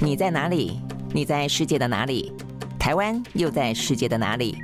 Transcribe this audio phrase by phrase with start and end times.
[0.00, 0.80] 你在哪里？
[1.12, 2.32] 你在世界的哪里？
[2.78, 4.56] 台湾又在世界的哪里？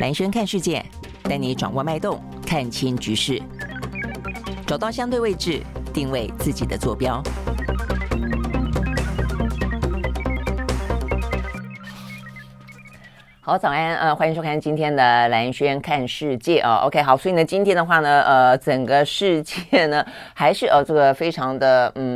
[0.00, 0.84] 兰轩看世界，
[1.22, 3.40] 带你掌握脉动，看清局势，
[4.66, 7.22] 找到相对位置，定位自己的坐标。
[13.40, 16.76] 好，早安，呃，欢迎收看今天的兰轩看世界啊。
[16.86, 22.13] OK，好，所以呢，今天的话呢，呃，整个世界呢，还是呃，这个非常的，嗯。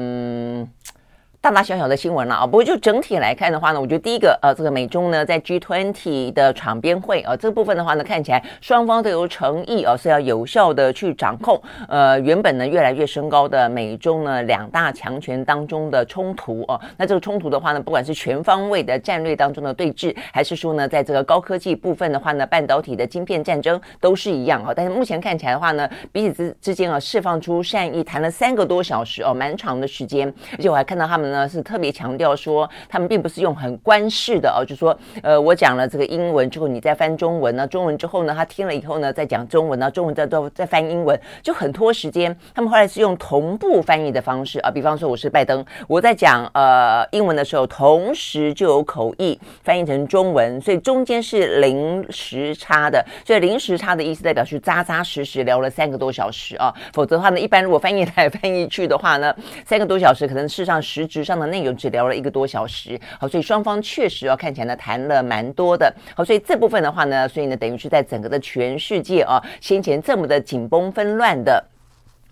[1.41, 16.79] 大大小小的新闻了啊，不过就整体来看的话呢，我觉得第一个呃，这个美中呢在 G20 的场边会啊，这部分的话呢，看起来双方都有诚意啊，是要有效的去掌控呃原本呢越来越升高的美中呢两大强权当中的冲突啊。
[16.97, 24.73] 那这个冲突的话呢，不管是全方位的战略当中的对峙，还是说呢在这个高科技部分的话呢，半导体的晶片战争都是一样啊。
[24.75, 31.28] 但是目前看起来的话呢，彼此之之间啊释放出善意，谈了三个多小时哦，蛮长的时间，而且我还看到他们。
[31.31, 42.35] 呢是特别强调说，他们并不是用很官式的哦，就说呃，我讲了这个英文之后，你再翻中文呢，中文之后呢，他听了以后呢，再讲中文呢，中文再再再翻英文，就很拖时间。
[42.55, 53.05] 他们后来是用同步翻译的方式啊，比方说我是拜登，我在讲呃英文的时候，同时就有口译翻译成中文，所以中间是零时差的。
[53.27, 59.35] 所以零时差的意思代表是扎扎实实聊了三个多小时啊，否则的话呢，一般如果翻译来 翻译去的话呢，
[59.67, 61.18] 三个多小时可能事实上实质。
[61.23, 71.65] 上的内容只聊了一个多小时，好，所以双方确实要看起来呢谈了蛮多的，好，所以这部分的话呢，所以呢等于是在整个的全世界啊，先前这么的紧绷纷乱的。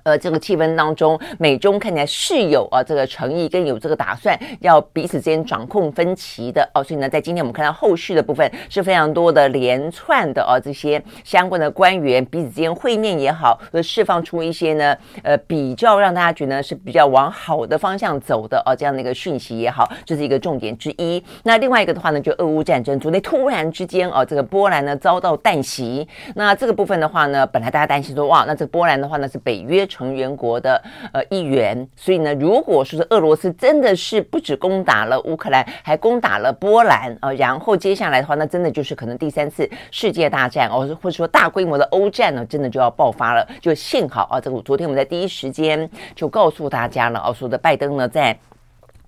[0.07, 6.85] 呃，这个气氛当中，美中看起来是有啊这个诚意跟有这个打算，要彼此之间掌控分歧的哦。
[6.85, 21.21] 所以呢，在今天我们看到后续的部分是非常多的连串的啊这些相关的官员彼此之间会面也好，和释放出一些呢呃比较让大家觉得是比较往好的方向走的啊这样的一个讯息也好，这是一个重点之一。
[21.43, 29.85] 那另外一个的话呢，就俄乌战争，昨天突然之间啊这个波兰呢遭到弹袭，那这个部分的话呢，本来大家担心说哇，那这个波兰的话呢是北约。
[29.97, 43.49] 成员国的呃议员，所以呢，如果说是俄罗斯真的是不止攻打了乌克兰，还攻打了波兰啊、呃，然后接下来的话，那真的就是可能第三次世界大战哦， 或者说大规模的欧战呢，真的就要爆发了。
[43.59, 48.39] 就幸好啊，这个昨天我们在第一时间就告诉大家了啊，说的拜登呢在。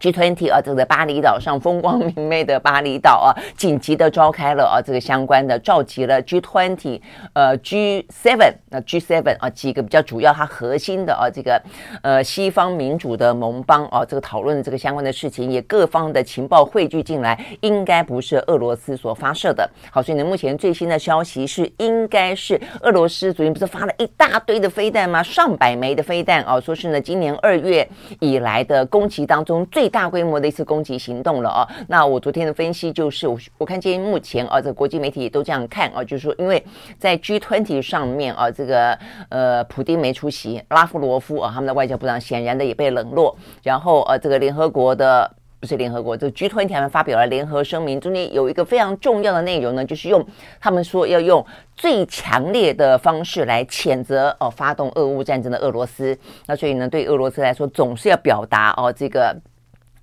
[0.00, 7.00] G20 啊，这个在巴厘岛上风光明媚的巴厘岛啊，紧急的召开了啊，这个相关的召集了 G20
[7.32, 11.60] 呃 G7 那 G7 啊几个比较主要它核心的啊这个
[12.02, 19.68] 呃西方民主的盟邦啊，这个讨论这个相关的事情，也各方的情报汇聚进来，应该不是俄罗斯所发射的。
[19.90, 25.22] 好，所以呢，目前最新的消息是，应该是俄罗斯昨天不是发了一大堆的飞弹吗？
[25.22, 27.88] 上百枚的飞弹啊，说是呢今年二月
[28.20, 29.87] 以来的攻击当中最。
[29.88, 31.68] 大规模的一次攻击行动了啊！
[31.88, 36.62] 那我昨天的分析就是，我我看今天目前啊，这国际媒体都这样看啊，就是说，因为
[36.98, 50.24] 在 G20 上面啊，这个呃，普丁没出席，拉夫罗夫啊，他们的外交部长显然的也被冷落，然后呃，这个联合国的不是联合国，这 G20 他们发表了联合声明，中间有一个非常重要的内容呢，就是用
[50.60, 51.44] 他们说要用
[51.74, 56.16] 最强烈的方式来谴责哦，发动俄乌战争的俄罗斯。
[56.46, 59.36] 那所以呢，对俄罗斯来说，总是要表达哦，这个。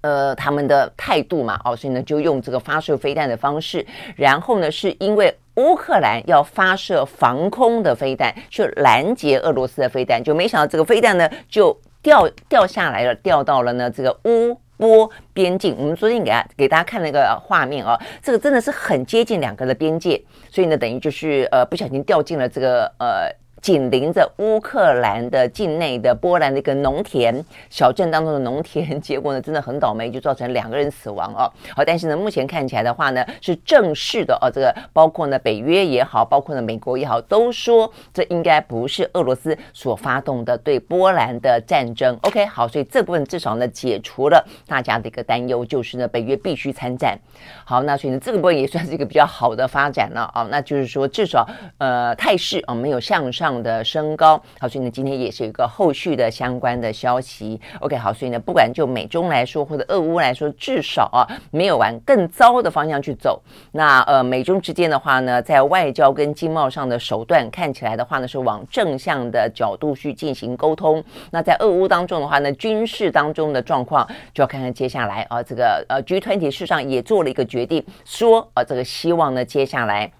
[0.05, 3.83] 呃，他们的态度嘛，哦，所以呢，就用这个发射飞弹的方式，
[4.15, 15.75] 然后呢，是因为乌克兰要发射防空的飞弹去拦截俄罗斯的飞弹，就没想到这个飞弹呢就掉掉下来了，掉到了呢这个乌波边境。
[15.79, 23.33] 我们昨天给大给大家看了一个画面啊，这个真的是很接近两个的边界，所以呢，等于就是呃不小心掉进了这个呃。
[23.65, 31.51] 紧邻着乌克兰的境内的波兰的一个农田小镇当中的农田，结果呢真的很倒霉，就造成两个人死亡哦。
[31.75, 34.51] 好，但是呢，目前看起来的话呢，是正式的哦。
[34.53, 42.15] 这个包括呢北约也好，包括呢美国也好，都说这应该不是俄罗斯所发动的对波兰的战争。
[42.21, 47.19] OK，好，所以这部分至少呢解除了大家的一个担忧，就是呢北约必须参战。
[47.63, 50.47] 好，那所以呢这个部分也算是一个比较好的发展了啊。
[50.51, 51.43] 那就是说至少
[51.79, 53.54] 呃态势啊没有向上。
[53.61, 57.59] 的升高，好，所以呢，今天也是一个后续的相关的消息。
[57.79, 63.41] OK，好，所以呢，不管就美中来说，或者俄乌来说，至少啊，没有往更糟的方向去走。
[63.71, 71.03] 那呃，美中之间的话呢，在外交跟经贸上的手段看起来的话呢，是往正向的角度去进行沟通。
[71.31, 80.11] 那在俄乌当中的话呢，军事当中的状况，就要看看接下来啊，这个呃 G 团体事实上也做了一个决定，说啊，这个希望呢，接下来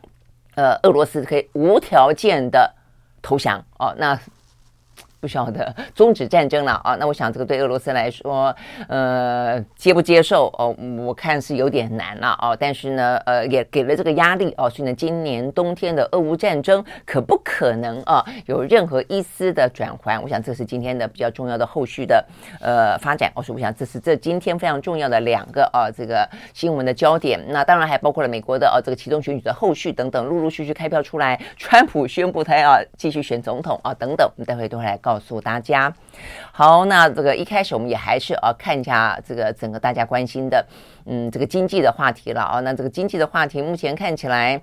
[0.55, 2.73] 呃，俄罗斯可以无条件的。
[3.25, 4.17] 投降哦，那
[5.25, 6.93] 不晓得 终止战争了啊。
[6.99, 8.55] 那我想这个对俄罗斯来说，
[8.87, 10.75] 呃，接不接受哦？
[11.03, 12.55] 我看是有点难了哦。
[12.59, 14.69] 但是呢，呃，也给了这个压力哦。
[14.69, 20.21] 所以呢，今年冬天的俄乌战争可不可能啊有任何一丝的转圜？
[20.21, 22.23] 我想这是今天的比较重要的后续的
[22.61, 23.31] 呃发展。
[23.33, 27.43] 我说，我想这是这今天非常重要的两个啊这个新闻的焦点。
[27.47, 35.93] 那当然还包括了美国的啊这个其中选举的后续等等，陆陆续续开票出来，川普宣布他要继续选总统啊等等，我们待会都会来告告诉大家。
[36.51, 40.65] 好，那这个一开始我们也还是啊看一下这个整个大家关心的
[41.05, 42.59] 嗯这个经济的话题了啊。
[42.59, 44.61] 那这个经济的话题目前看起来。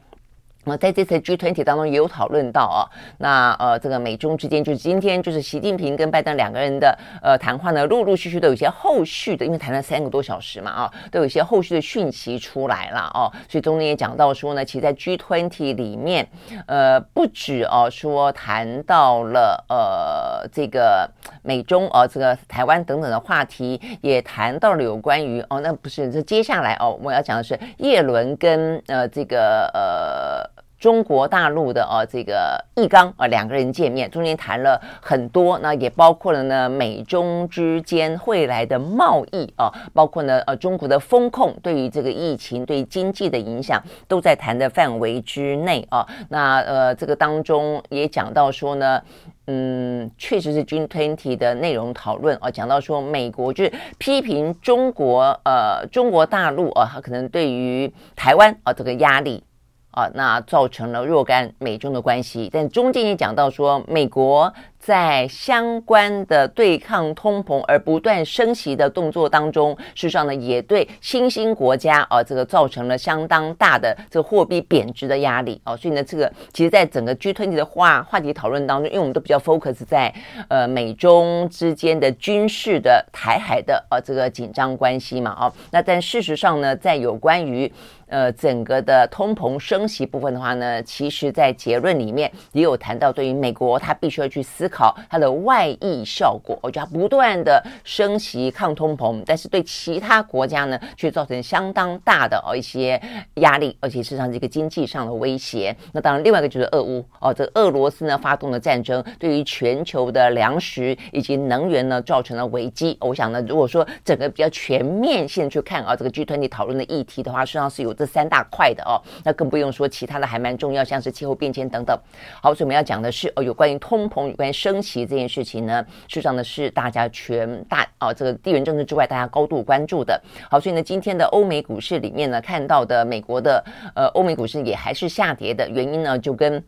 [0.64, 2.86] 那在这次 G20 当中也有讨论到啊，
[3.18, 16.28] 那呃这个美中之间就是今天就是习近平跟拜登两个人的呃谈话呢，陆陆续续都有些后续的，因为谈了三个多小时嘛啊，都有一些后续的讯息出来了哦，所以中间也讲到说呢，其实在 G20 里面，
[16.66, 21.10] 呃不止哦说谈到了呃这个
[21.42, 30.51] 美中哦这个台湾等等的话题，也谈到了有关于哦那不是这接下来哦我要讲的是叶伦跟呃这个呃。
[30.82, 46.04] 中国大陆的啊，这个易纲啊，两个人见面，中间谈了很多，那也包括了呢，美中之间未来的贸易啊，包括呢，呃，中国的风控对于这个疫情对经济的影响，都在谈的范围之内啊。
[46.28, 49.00] 那呃，这个当中也讲到说呢，
[49.46, 59.44] 嗯，确实是 G20 的内容讨论啊，讲到说美国就是批评中国，呃，中国大陆啊，他可能对于台湾啊这个压力。
[59.92, 75.60] 啊，那造成了若干美中的关系，但中间也讲到说，美国在相关的对抗通膨而不断升息的动作当中，事实上呢，也对新兴国家啊，这个造成了相当大的这个货币贬值的压力。
[75.64, 80.12] 啊，所以呢，这个其实在整个 G20 的话话题讨论当中，因为我们都比较 focus 在
[80.48, 87.72] 呃美中之间的军事的台海的啊这个紧张关系嘛啊，那但事实上呢，在有关于
[88.12, 96.58] 呃，整个的通膨升息部分的话呢，其实，在结论里面也有谈到，对于美国，它必须要去思考它的外溢效果。
[96.60, 103.00] 我觉得它不断的升息抗通膨，但是对其他国家呢，却造成相当大的哦一些
[103.36, 105.74] 压力，而且事实上是一个经济上的威胁。
[105.92, 112.94] 那当然，另外一个就是俄乌哦，这个俄罗斯呢发动的战争，对于全球的粮食以及能源呢造成了危机。
[113.00, 117.90] 我想呢，如果说整个比较全面性去看啊，这个 G20 讨论的议题的话，实际上是有。
[118.02, 121.96] 这三大块的哦，那更不用说其他的，还蛮重要，像是气候变迁等等。
[122.42, 130.20] 好，所以我们要讲的是哦，有关于通膨、有关于升息这件事情呢，事实上呢是大家全大哦，这个地缘政治之外，大家高度关注的。
[130.50, 133.64] 好，所以呢，今天的欧美股市里面呢，看到的美国的
[133.94, 136.60] 呃欧美股市也还是下跌的，原因呢就跟。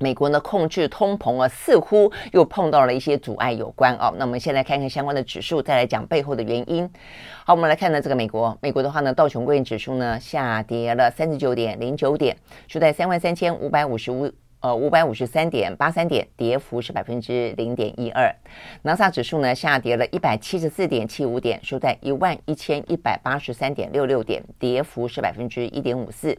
[0.00, 4.12] 美国呢控制通膨啊，似乎又碰到了一些阻碍有关哦。
[4.18, 6.88] 那我们先来看看相关的指数，再来讲背后的原因。
[7.44, 12.36] 好，我们来看呢这个美国，美国的话呢，道琼工业指数呢下跌了三十九点零九点，
[12.66, 14.30] 收在三万三千五百五十五
[14.64, 18.34] 呃五百五十三点八三点，跌幅是百分之零点一二。
[18.80, 26.34] 纳斯达克指数呢下跌了一百七十四点七五点，收在一万一千一百八十三点六六点，跌幅是百分之一点五四。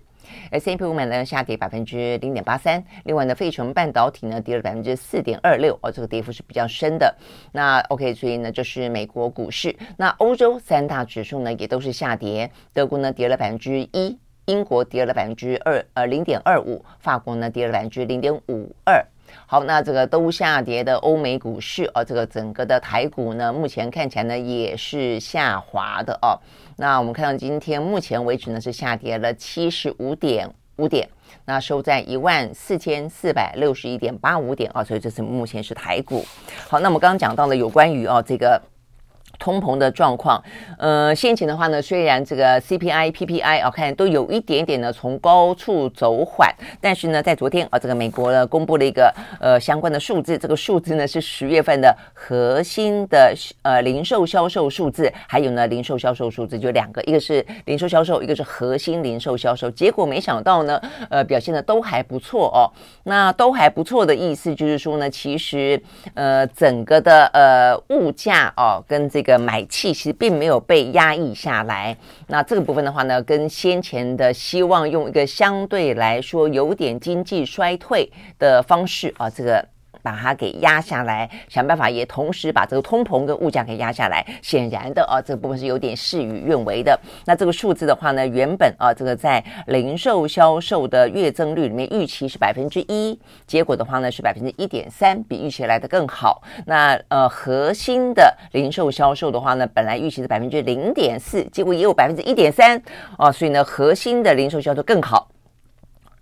[0.49, 7.15] S&P 500呢下跌百分之零点八三，另外呢，费城半导体呢跌了百分之四点二六，哦，这个跌幅是比较深的。
[7.51, 9.75] 那 OK，所以呢，就是美国股市。
[9.97, 19.03] 那欧洲三大指数呢也都是下跌，德国呢跌了百分之一，英国跌了百分之二，呃，零点二五，法国呢跌了百分之零点五二。
[19.47, 26.37] 好，那这个都下跌的欧美股市，哦，这个整个的台股呢，目前看起来呢也是下滑的哦。
[26.77, 30.47] 那我们看到今天目前为止呢是下跌了七十五点
[30.77, 31.09] 五点，
[31.45, 36.23] 那收在一万四千四百六十一点八五点啊，所以这是目前是台股。
[36.69, 38.61] 好，那我们刚刚讲到了有关于哦这个。
[39.39, 40.41] 通膨的状况，
[40.77, 46.49] 呃，先前的话呢，虽然这个 CPI、PPI 啊，看都有一点点呢从高处走缓，
[46.81, 62.71] 但是呢，在昨天啊，这个美国呢公布了一个呃相关的数字，这个数字呢是十月份的核心的呃零售销售数字，还有呢零售销售数字就两个，一个是零售销售，一个是核心零售销售，结果没想到呢，呃，表现的都还不错哦。
[63.03, 65.81] 那都还不错的意思就是说呢，其实
[66.13, 69.24] 呃整个的呃物价哦跟这个。
[69.25, 79.67] 个买气其实并没有被压抑下来，那这个部分的话呢，跟先前的希望用一个相对来说有点经济衰退的方式啊，这个
[80.05, 84.23] 把它给压下来，想办法也同时把这个通膨跟物价给压下来。
[84.43, 86.97] 显然的啊，这个部分是有点事与愿违的。
[87.25, 96.43] 那这个数字的话呢，原本啊，这个在零售销售的月增率里面预期是百分之一，结果的话呢是百分之一点三，比预期来的更好。
[96.67, 102.79] 那呃，核心的零售销售的话呢，本来预期是百分之零点四，结果也有百分之一点三
[103.17, 105.34] 啊，所以呢，核心的零售销售更好。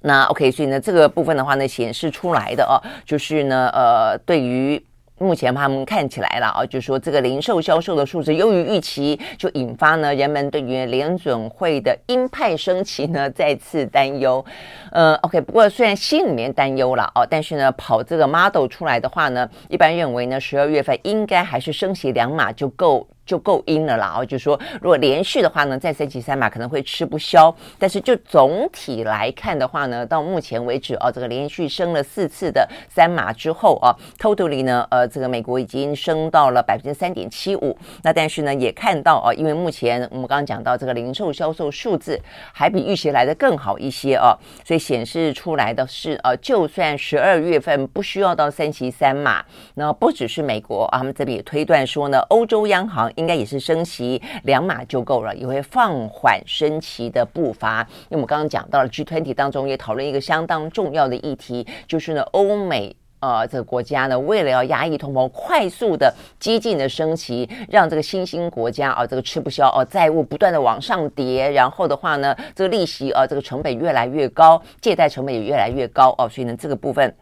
[0.04, 4.82] 那 OK，所以呢，这个部分的话呢，显示出来的哦，就是呢，呃，对于。
[5.20, 14.44] 目前他们看起来了啊，就是说这个零售销售的数字优于预期，就引发呢人们对于联准会的鹰派升旗呢再次担忧。
[14.92, 23.08] 呃，OK，不过虽然心里面担忧了哦，但是呢跑这个 model 出来的话呢，一般认为呢十二月份应该还是升息两码就够。
[23.26, 27.54] 就够阴了啦，哦，就说，如果连续的话呢，再升级三码可能会吃不消。
[27.80, 37.78] 但是就总体来看的话呢，到目前为止哦，这个连续升了四次的三码之后啊，totally 呢，呃，这个美国已经升到了百分之三点七五。
[38.02, 42.20] 那但是呢，也看到啊，因为目前我们刚刚讲到这个零售销售数字
[42.52, 49.42] 还比预期来的更好一些啊，所以显示出来的是，呃，就算十二月份不需要到升级三码，
[49.76, 53.13] 那不只是美国啊，他们这边也推断说呢，欧洲央行。
[53.16, 57.88] 应该也是升息两码就够了，也会放缓升息的步伐。
[58.10, 77.16] 因为我们刚刚讲到了 G20 当中也讨论一个相当重要的议题，就是呢，欧美呃这个国家呢，为了要压抑通膨，快速的激进的升息，让这个新兴国家啊这个吃不消哦，债务不断的往上叠，然后的话呢，这个利息啊这个成本越来越高，借贷成本也越来越高哦，所以呢这个部分。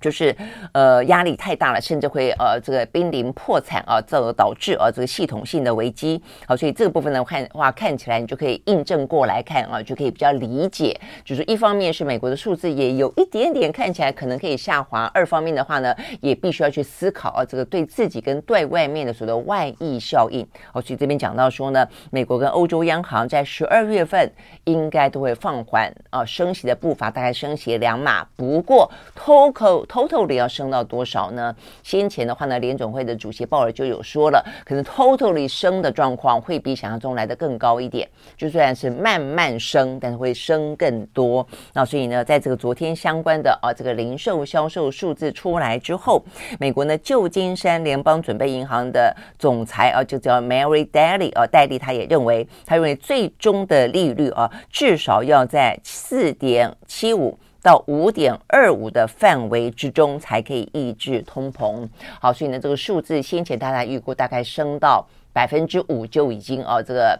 [0.00, 0.34] 就是
[0.72, 6.20] 呃压力太大了，甚至会呃这个濒临破产啊，这导致啊这个系统性的危机。
[6.46, 10.98] 好，所以这个部分呢看话看起来你就可以印证过来看啊，就可以比较理解。
[11.24, 20.46] 就是一方面是美国的数字也有一点点看起来可能可以下滑，二方面的话呢也必须要去思考啊这个对自己跟对外面的所谓的外溢效应。
[20.72, 24.30] 好，所以这边讲到说呢，美国跟欧洲央行在十二月份
[24.64, 28.26] 应该都会放缓啊升息的步伐，大概升息两码。
[28.36, 31.54] 不过 TOCO Totally 要升到多少呢？
[31.82, 38.08] 先前的话呢，联总会的主席鲍尔就有说了，可能 Totally 升的状况会比想象中来得更高一点。
[38.36, 41.46] 就虽然是慢慢升，但是会升更多。
[41.72, 46.22] 那所以呢，在这个昨天相关的啊这个零售销售数字出来之后，
[46.58, 57.38] 美国呢旧金山联邦准备银行的总裁啊就叫 Mary Daly 啊戴利，他也认为，他认为最终的利率啊至少要在四点七五。
[57.66, 61.84] 到五点二五的范围之中才可以抑制通膨。
[62.20, 67.18] 好，所以呢，这个数字先前大家预估大概升到百分之五就已经哦，这个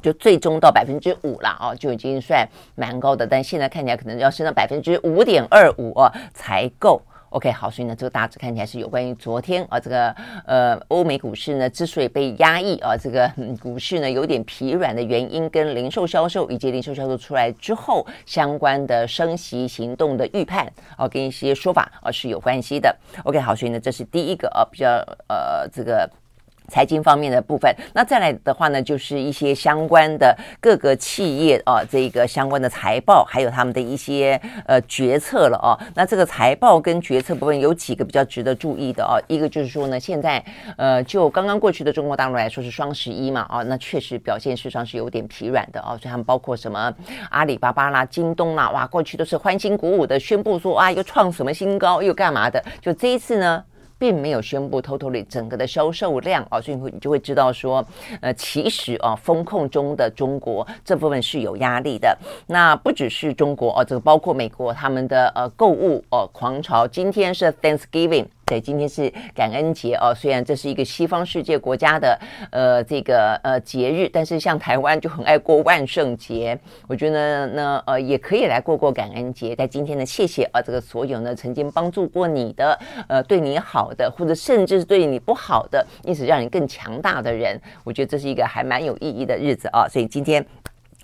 [0.00, 3.26] 就最终到百分之五了啊，就已经算蛮高的。
[3.26, 5.92] 但现在看起来可能要升到百分之五点二五
[6.32, 7.02] 才够。
[7.32, 10.14] OK，好，所以呢，这个大致看起来是有关于昨天啊，这个
[10.46, 22.94] 呃，欧美股市呢之所以被压抑啊，这个、股市呢有点疲软的原因，跟零售销售以及零售销售出来之后相关的升息行动的预判啊，跟一些说法啊是有关系的。
[23.24, 24.88] OK，好，所以呢，这是第一个啊，比较
[25.28, 26.08] 呃这个。
[26.72, 35.76] 财经方面的部分，那再来的话呢，就是一些相关的各个企业啊，这个相关的财报，还有他们的一些呃决策了哦。
[35.94, 39.20] 那这个财报跟决策部分有几个比较值得注意的哦。
[39.28, 40.42] 一个就是说呢，现在
[40.78, 45.98] 呃，就刚刚过去的中国大陆来说是双十一嘛，哦，那确实表现市场是有点疲软的哦。
[46.00, 46.90] 所以他们包括什么
[47.28, 53.62] 阿里巴巴啦、京东啦，哇，过去都是欢欣鼓舞的宣布说啊，又创什么新高，又干嘛的，就这一次呢。
[54.02, 57.86] 并没有宣布 totally 整个的销售量啊，所以你就会知道说，
[58.20, 62.18] 呃，其实啊，风控中的中国这部分是有压力的。
[62.48, 68.26] 那不只是中国哦，这个包括美国他们的呃购物哦狂潮，今天是 Thanksgiving。
[68.44, 70.12] 对，今天是感恩节哦。
[70.14, 72.18] 虽然这是一个西方世界国家的
[72.50, 76.58] 呃这个呃节日，但是像台湾就很爱过万圣节。
[76.86, 79.54] 我觉得呢呃也可以来过过感恩节。
[79.56, 87.58] 在今天呢，谢谢啊这个所有呢曾经帮助过你的呃对你好的，或者甚至是对你不好的，因此让你更强大的人。
[87.84, 89.88] 我觉得这是一个还蛮有意义的日子啊。
[89.88, 90.44] 所以今天。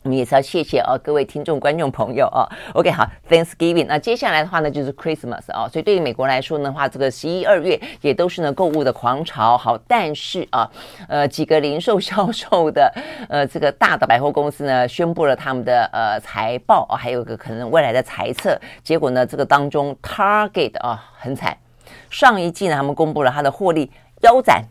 [0.02, 2.46] 我们也是要谢谢哦，各位听众、观众朋友哦。
[2.74, 3.86] OK，好，Thanksgiving。
[3.86, 5.68] 那接下来的话呢，就是 Christmas 啊。
[5.68, 9.58] 所以对于美国来说的话，这个十一二月也都是呢购物的狂潮。
[9.58, 10.70] 好，但是啊，
[11.08, 12.92] 呃，几个零售销售的
[13.28, 18.58] 呃这个大的百货公司呢，宣布了他们的呃财报啊，还有个可能未来的财测。
[18.84, 21.56] 结果呢，这个当中 Target 啊很惨，
[22.08, 23.90] 上一季呢他们公布了它的获利
[24.22, 24.64] 腰斩。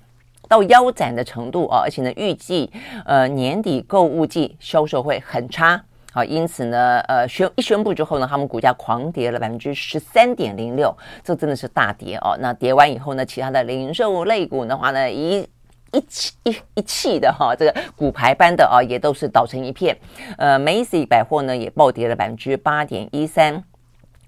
[0.47, 2.71] 到腰斩的程度啊，而且呢，预计
[3.05, 5.81] 呃年底购物季销售会很差。
[6.13, 10.91] 好，因此呢，呃，宣一宣布之后呢，他们股价狂跌了百分之十三点零六，
[11.23, 12.35] 这真的是大跌哦。
[12.39, 15.47] 那跌完以后呢，其他的零售类股的话呢，一
[15.91, 19.95] 一气一一气的哈，这个骨牌般的啊，也都是倒成一片。
[20.37, 23.63] 呃，Macy 百货呢也暴跌了百分之八点一三。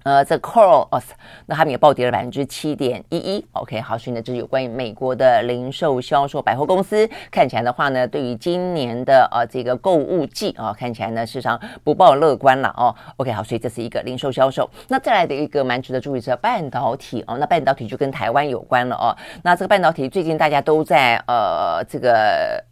[0.02, 1.02] 呃，这 Coral 哦，
[1.46, 3.44] 那他们也暴跌了百分之七点一一。
[3.52, 12.94] OK，好，所以呢，这是有关于美国的零售销售百货公司看起来的话呢，对于今年的呃这个购物季啊，看起来呢市场不抱乐观了哦。
[13.16, 14.68] OK，好，所以这是一个零售销售。
[14.88, 19.14] 那再来的一个蛮值得注意是半导体哦，那半导体就跟台湾有关了哦。
[19.42, 22.64] 那这个半导体最近大家都在呃这个。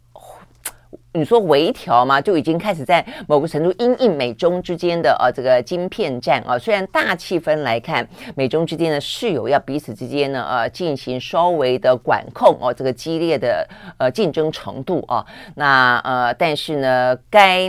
[1.15, 6.59] 你说微调嘛，就已经开始在某个程度因应美中之间的呃这个晶片战啊。
[6.59, 13.67] 虽然大气氛来看，美中之间呢是有要彼此之间呢呃进行稍微的管控哦，这个激烈的
[13.99, 15.25] 呃竞争程度啊。
[15.55, 17.69] 那呃，但是呢，该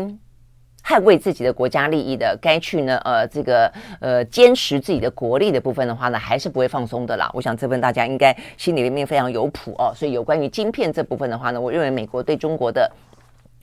[0.86, 7.31] 捍卫自己的国家利益的，该去呢呃这个呃坚持自己的国力的部分的话呢，还是不会放松的啦。
[7.34, 9.93] 我想这份大家应该心里面非常有谱哦。
[9.96, 12.91] 所以有关于晶片这部分的话呢，我认为美国对中国的。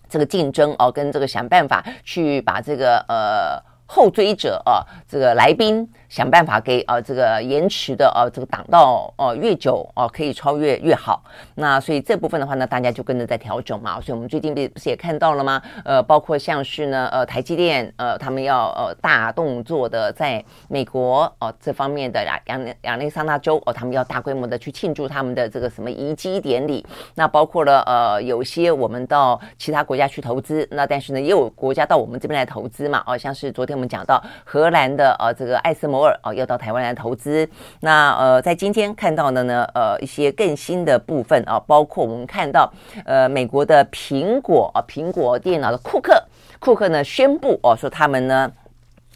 [0.08, 5.88] 这个竞争哦，跟这个想办法去把这个呃后追者啊，这个来宾。
[6.08, 11.20] 想办法给呃这个延迟的呃这个挡到呃越久哦、呃、可以超越越好。
[11.56, 14.00] 那所以这部分的话呢，大家就跟着在调整嘛。
[14.00, 15.60] 所以我们最近不是也看到了吗？
[15.84, 26.86] 呃，包括像是呢呃台积电呃他们要呃大动作的在美国哦、呃、这方面的亚亚亚利桑那州哦、呃、他们要大规模的去庆祝他们的这个什么移机典礼。
[27.16, 33.00] 那包括了呃有些我们到其他国家去投资，那但是呢也有国家到我们这边来投资嘛。
[33.00, 36.18] 哦、呃，像是昨天我们讲到荷兰的呃这个艾斯摩尔。
[36.22, 37.48] 哦，要到台湾来投资。
[37.80, 42.72] 那呃，在今天看到的呢，呃，一些更新的部分啊，包括我们看到
[43.04, 46.20] 呃，美国的苹果啊，苹果电脑的库克，
[46.58, 48.50] 库克呢宣布哦，说他们呢。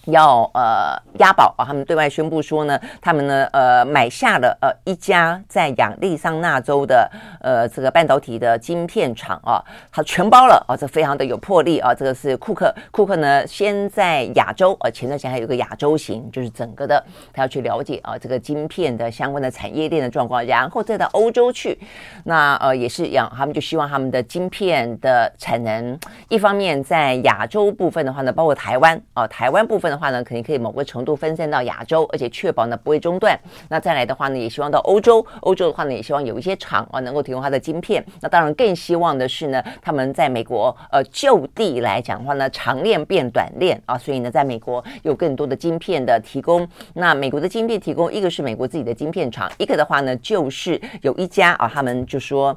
[0.07, 21.79] 要呃押宝啊，他们对外宣布说呢，他们呢呃买下了呃一家在亚利桑那州的呃这个半导体的晶片厂啊，它全包了啊，这非常的有魄力啊，这个是库克，库克呢先在亚洲啊，前段时间还有个亚洲行，就是整个的他要去了解啊这个晶片的相关的产业链的状况，然后再到欧洲去，
[22.25, 25.99] 那呃也是一样，他们就希望他们的晶片的产能
[26.31, 29.90] 一方面在亚洲部分的话呢，包括台湾啊，台湾部分。
[29.91, 33.39] 的话呢，肯定可以某个程度分散到亚洲，而且确保呢不会中断。
[33.69, 38.05] 那再来的话呢，也希望到欧洲，欧洲的话呢，也希望有一些厂啊能够提供它的晶片。
[38.21, 46.67] 那当然更希望的是呢，他们在美国呃就地来讲的话呢，长链变短链啊，所以呢，在美国有更多的晶片的提供。
[46.95, 52.57] 那美国的晶片提供，一个是美国自己的晶片厂，一个的话呢，就是有一家啊，他们就说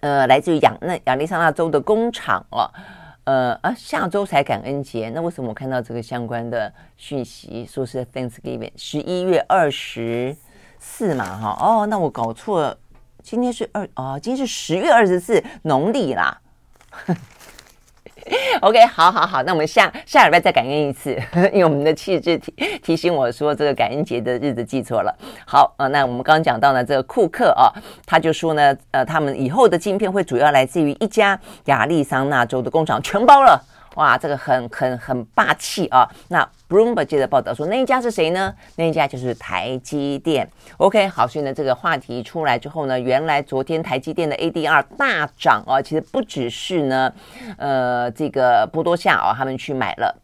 [0.00, 2.70] 呃，来自于亚那亚利桑那州的工厂啊。
[3.28, 10.34] 呃啊，下周才感恩节，那为什么我看到这个相关的讯息说是 Thanksgiving 十一月二十
[10.78, 11.36] 四嘛？
[11.36, 12.78] 哈哦，那我搞错了，
[13.22, 16.40] 今天是二哦，今天是十月二十四农历啦。
[18.60, 21.16] OK，好，好，好，那我们下下礼拜再感恩一次，
[21.52, 25.14] 因为我们的气质提提醒我说这个感恩节的日子记错了。
[25.46, 27.72] 好，呃，那我们刚刚讲到呢，这个库克啊，
[28.06, 33.60] 他就说呢，呃，他们以后的晶片会主要来自于一家亚利桑那州的工厂，全包了。
[33.94, 36.08] 哇，这个很很很霸气啊！
[36.28, 38.54] 那 Bloomberg 接着报道说，那一家是谁呢？
[38.76, 40.48] 那一家就是台积电。
[40.76, 47.12] OK，好，所以呢，这个话题出来之后呢，原来昨天台积电的 ADR 大涨哦，其实不只是呢，
[47.56, 50.22] 呃，这个波多夏哦，他们去买了。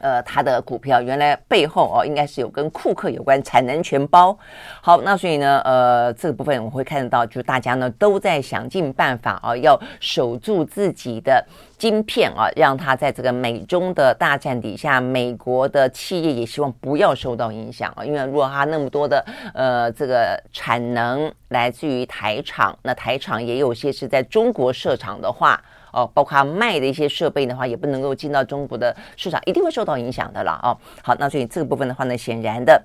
[0.00, 4.36] 呃，他的股票原来背后哦，应该是有跟库克有关，产能全包。
[4.80, 11.44] 好，那所以呢，呃，这个部分我会看得到，就大家呢都在想尽办法啊，要守住自己的
[11.78, 25.60] 晶片啊，让它在这个美中的大战底下，美国的企业也希望不要受到影响啊，因为如果它那么多的呃这个产能来自于台厂，那台厂也有些是在中国设厂的话。
[25.96, 30.60] 哦，包括卖的一些设备的话，也不能够进到中国的市场，一定会受到影响的啦。
[30.62, 32.84] 哦，好，那所以这个部分的话呢，显然的，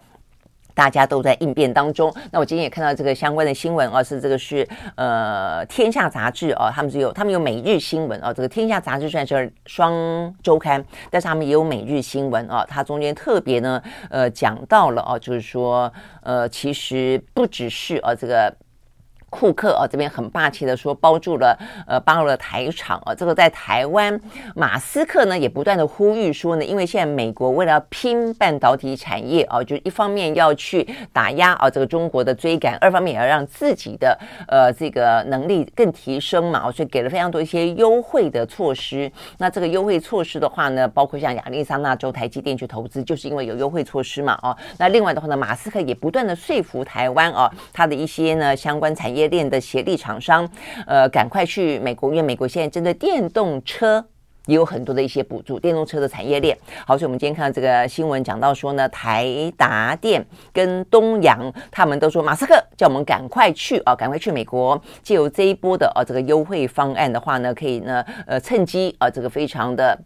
[0.73, 2.13] 大家都在应变当中。
[2.31, 15.91] 那我今天也看到这个相关的新闻啊、是这个是呃《天下杂志》哦，他们是有他们有每日新闻哦，这个《天下杂志》虽然是双周刊，但是他们也有每日新闻哦，它中间特别呢呃讲到了哦，就是说
[16.23, 18.49] 呃其实不只是呃这个。
[19.31, 23.15] 库克啊，这边很霸气的说包住了，呃，包了台厂啊。
[23.15, 24.19] 这个在台湾，
[24.55, 39.09] 马斯克呢也不断的呼吁说呢，因为现在美国为了拼半导体产业啊，就一方面要去打压啊这个中国的追赶，二方面也要让自己的呃这个能力更提升嘛，所以给了非常多一些优惠的措施。
[39.37, 44.53] 那这个优惠措施的话呢，包括像亚利桑那州台积电去投资，就是因为有优惠措施嘛，哦。
[44.77, 49.20] 那另外的话呢，马斯克也不断的说服台湾啊，他的一些呢相关产业。
[49.21, 50.49] 业链的协力厂商，
[50.87, 54.03] 呃，赶快去美国，因为美国现在针对电动车
[54.47, 56.57] 也有很多的一些补助，电动车的产业链。
[56.87, 69.97] 好，所以我们今天看到这个新闻，讲到说呢，台达电跟东阳他们都说，马斯克叫我们赶快去啊，赶快去美国，借由这一波的啊这个优惠方案的话呢，可以呢，呃，趁机啊，这个非常的。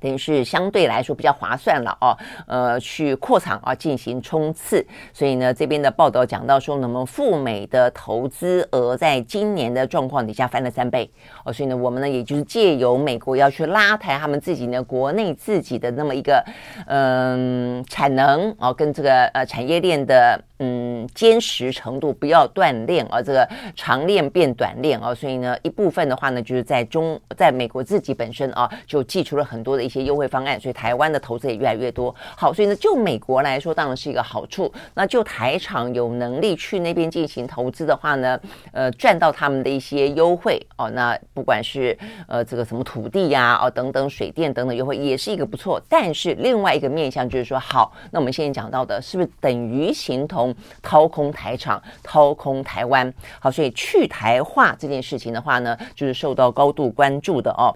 [0.00, 11.10] 等于是相对来说比较划算了哦，呃，去扩厂啊进行冲刺，所以呢，这边的报道讲到说，那么赴美的投资额在今年的状况底下翻了三倍
[11.44, 16.44] 哦，所以呢，我们呢也就是借由美国要去拉抬他们自己呢国内自己的那么一个
[16.86, 20.40] 嗯、产能哦，跟这个呃产业链的。
[20.60, 32.14] 嗯，坚实程度不要断链啊，这个长链变短链啊，所以呢，一部分的话呢，就是在中，在美国自己本身啊，就寄出了很多的一些优惠方案，所以台湾的投资也越来越多。
[32.36, 34.72] 好，所以呢，就美国来说，当然是一个好处。
[34.94, 38.38] 那就台厂有能力去那边进行投资的话呢，
[38.72, 40.90] 呃，赚到他们的一些优惠哦。
[40.90, 41.96] 那不管是
[42.26, 45.80] 呃这个什么土地呀，哦等等水电等等优惠，也是一个不错。
[45.88, 50.54] 但是另外一个面向就是说，好，那我们现在讲到的是不是等于形同？
[50.82, 57.74] 掏空台厂，掏空台湾，好，所以去台化这件事情的话呢，就是受到高度关注的哦。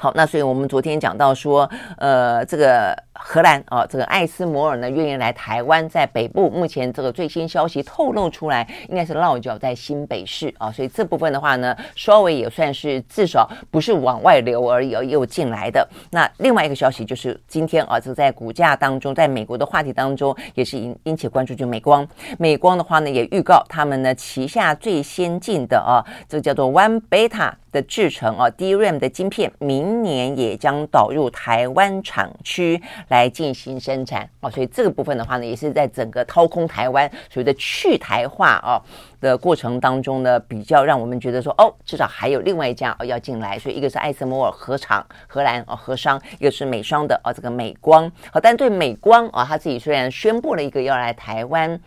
[0.00, 15.86] 好，那所以我们昨天讲到说，呃，这个荷兰啊，这个艾斯摩尔呢愿意来台湾，在北部，目前这个最新消息透露出来，应该是落脚在新北市啊，所以这部分的话呢，稍微也算是至少不是往外流而已，而又进来的。
[16.10, 22.08] 那另外一个消息就是今天啊，这在股价当中，在美国的话题当中也是引引起关注，就美光，
[22.38, 27.52] 美光的话呢也预告他们呢旗下最先进的啊，这个叫做 One Beta。
[27.72, 38.82] 的制程啊，DRAM 的晶片，明年也将导入台湾厂区来进行生产啊，所以这个部分的话呢，也是在整个掏空台湾所谓的去台化啊
[39.20, 51.80] 的过程当中呢，比较让我们觉得说，哦，至少还有另外一家哦要进来，所以一个是艾斯摩尔荷厂，荷兰啊荷商，一个是美商的啊这个美光，好，但对美光啊，他自己虽然宣布了一个要来台湾。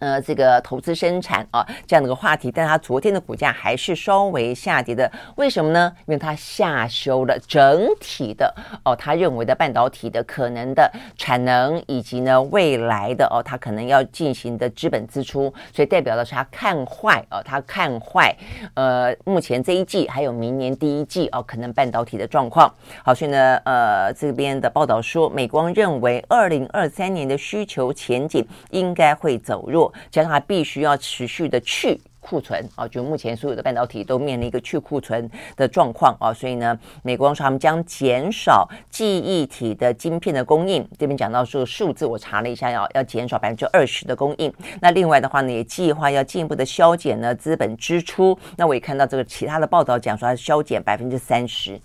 [0.00, 5.92] 呃，这个投资生产啊，这样的一个话题，但它昨天的股价还是稍微下跌的，为什么呢？
[6.06, 8.52] 因为它下修了整体的
[8.84, 18.34] 哦，他认为的半导体的可能的产能以及呢未来的哦，它可能要进行的资本支出，所以代表的是他看坏哦，他看坏
[18.74, 22.72] 呃，目前这一季还有明年第一季哦，可能半导体的状况。
[23.04, 29.89] 好，所以呢，呃，这边的报道说，美光认为二零二三年的需求前景应该会走弱。
[30.10, 40.86] 加上它必须要持续的去库存啊，就目前所有的半导体都面临一个去库存的状况啊，所以呢，美光说他们将减少记忆体的晶片的供应。
[40.98, 44.52] 这边讲到说数字，我查了一下，要要减少百分之二十的供应。
[44.80, 48.38] 那另外的话呢，也计划要进一步的削减呢资本支出。
[48.56, 51.80] 那我也看到这个其他的报道讲说，它削减百分之三十。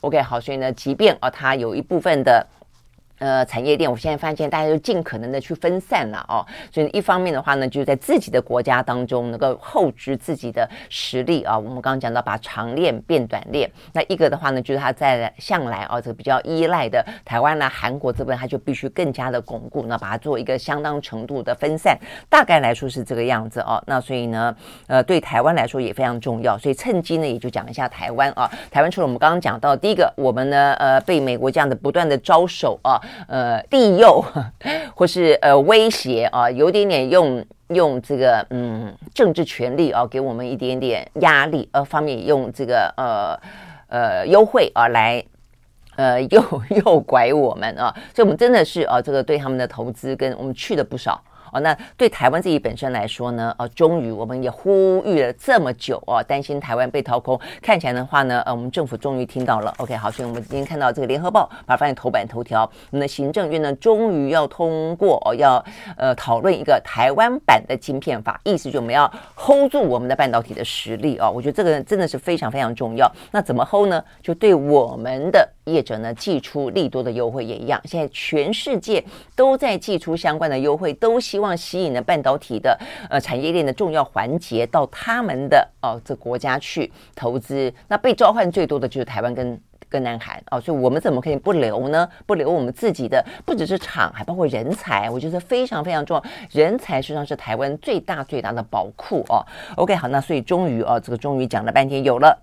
[0.00, 2.44] OK，好，所以呢，即便啊，它有一部分的。
[3.18, 11.56] 呃，产业链，我现在发现大家都尽可能的去分散了哦，所以一方面的话呢，就是在自己的国家当中能够厚植自己的实力啊。
[11.56, 21.98] 我们刚刚讲到把长链变短链，那一个的话呢，就是他在向来啊这个比较依赖的台湾呢、韩国这边，他就必须更加的巩固，那把它做一个相当程度的分散。
[22.28, 23.82] 大概来说是这个样子哦。
[23.86, 24.54] 那所以呢，
[24.88, 28.46] 呃，对台湾来说也非常重要，所以趁机呢也就讲一下台湾啊。
[28.70, 33.00] 台湾除了我们刚刚讲到第一个，我们呢呃被美国这样的不断的招手啊。
[33.28, 34.24] 呃，利诱
[34.94, 43.38] 或是呃威胁啊，有点点用用这个嗯政治权力啊，给我们一点点压力，呃，方面用这个呃
[43.88, 45.24] 呃优惠啊来
[45.96, 46.42] 呃诱
[46.84, 51.22] 诱拐我们啊，所以我们真的是啊，这个对他们的投资跟我们去的不少。
[51.56, 59.72] 哦，那对台湾自己本身来说呢，呃，终于我们也呼吁了这么久哦，担心台湾被掏空，看起来的话呢，呃，我们政府终于听到了。
[59.78, 65.64] OK，好，所以我们今天看到这个联合报把它放在头版头条，我们的行政院呢，终于要通过哦，要
[65.96, 71.32] 呃讨论一个台湾版的晶片法，意思就我们要 hold 住我们的半导体的实力哦。
[71.34, 73.10] 我觉得这个真的是非常非常重要。
[73.30, 74.04] 那怎么 hold 呢？
[74.22, 75.48] 就对我们的。
[75.66, 77.80] 业者呢寄出利多的优惠也一样。
[77.86, 82.78] 现在全世界都在寄出相关的优惠，都希望望吸引了半导体的
[83.08, 87.72] 呃产业链的重要环节到他们的哦这国家去投资。
[87.88, 92.08] 那被召唤最多的就是台湾跟跟南韩哦，所以我们怎么可以不留呢？
[92.26, 96.24] 不留我们自己的，不只是厂，还包括人才，我觉得非常非常重要。
[96.50, 99.46] 人才实际上是台湾最大最大的宝库哦。
[99.76, 102.36] OK，好，那所以终于哦，这个终于讲了半天有了。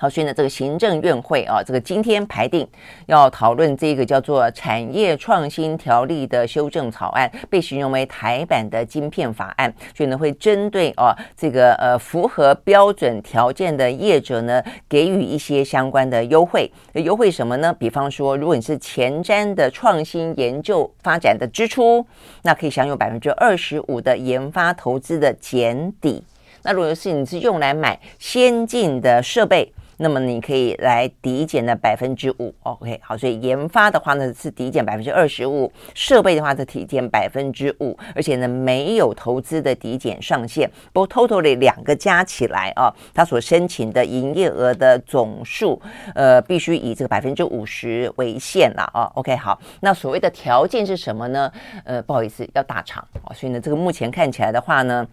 [0.00, 2.66] 好，所以呢，这个行政院会啊，这个今天排定
[3.04, 9.70] 要讨论这个叫做《产业创新条例》的修正草案，被形容为台版的晶片法案。
[9.94, 16.72] 所以呢，会针对啊这个呃符合标准条件的业者呢，给予一些相关的优惠。
[16.94, 17.70] 优惠什么呢？
[17.78, 22.02] 比方说，如果你是前瞻的创新研究发展的支出，
[22.40, 26.24] 那可以享有百分之二十五的研发投资的减抵。
[26.62, 29.70] 那如果是你是用来买先进的设备。
[30.02, 45.78] 那么你可以来抵减的百分之五，OK，好，所以研发的话呢是抵减百分之二十五，设备的话是抵减百分之五，而且呢没有投资的抵减上限，不过 totally 两个加起来啊，他所申请的营业额的总数，
[46.14, 51.52] 呃，必须以这个百分之五十为限了啊，OK，好，那所谓的条件是什么呢？
[51.84, 55.06] 呃，不好意思，要大厂啊，所以呢，这个目前看起来的话呢。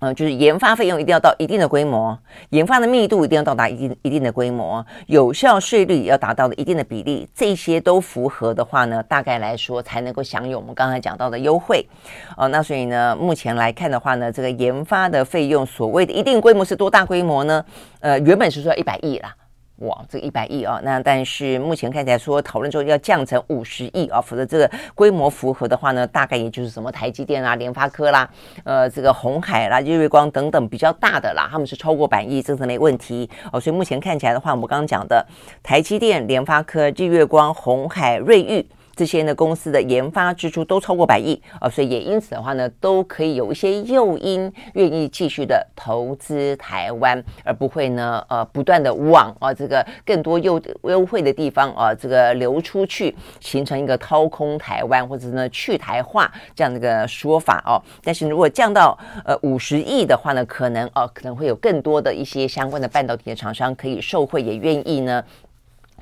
[0.00, 2.18] 嗯、呃，就是研发费用一定要到一定的规模，
[2.50, 11.86] 研发的密度一定要到达一定一定的规模，有效税率要达到了一定的比例，这些都符合的话呢，大概来说才能够享有我们刚才讲到的优惠。
[12.36, 17.64] 哦、呃，那所以呢，目前来看的话呢，这个研发的费用所谓的一定规模是多大规模呢？
[18.00, 19.34] 呃，原本是说一百亿啦。
[19.80, 28.28] 哇，这个一百亿啊，那但是目前看起来说讨论之后要降成五十亿啊，否则这个规模符合的话呢，大概也就是什么台积电啊、联发科啦、
[28.64, 33.58] 呃这个红海啦、日月光等等比较大的啦，他们是超过百亿，这是没问题哦。
[33.58, 35.26] 所以目前看起来的话，我们刚刚讲的
[35.62, 38.66] 台积电、联发科、日月光、红海、瑞昱。
[39.00, 57.80] 这些呢，公司的研发支出都超过百亿啊，所以也因此的话呢，都可以有一些诱因，愿意继续的投资台湾，而不会呢，呃，不断的往啊这个更多优优惠的地方啊，这个流出去，形成一个掏空台湾或者呢去台化这样的一个说法哦。
[58.04, 65.24] 但是如果降到呃五十亿的话呢，可能哦、啊、可能会有更多的一些相关的半导体的厂商可以受惠，也愿意呢。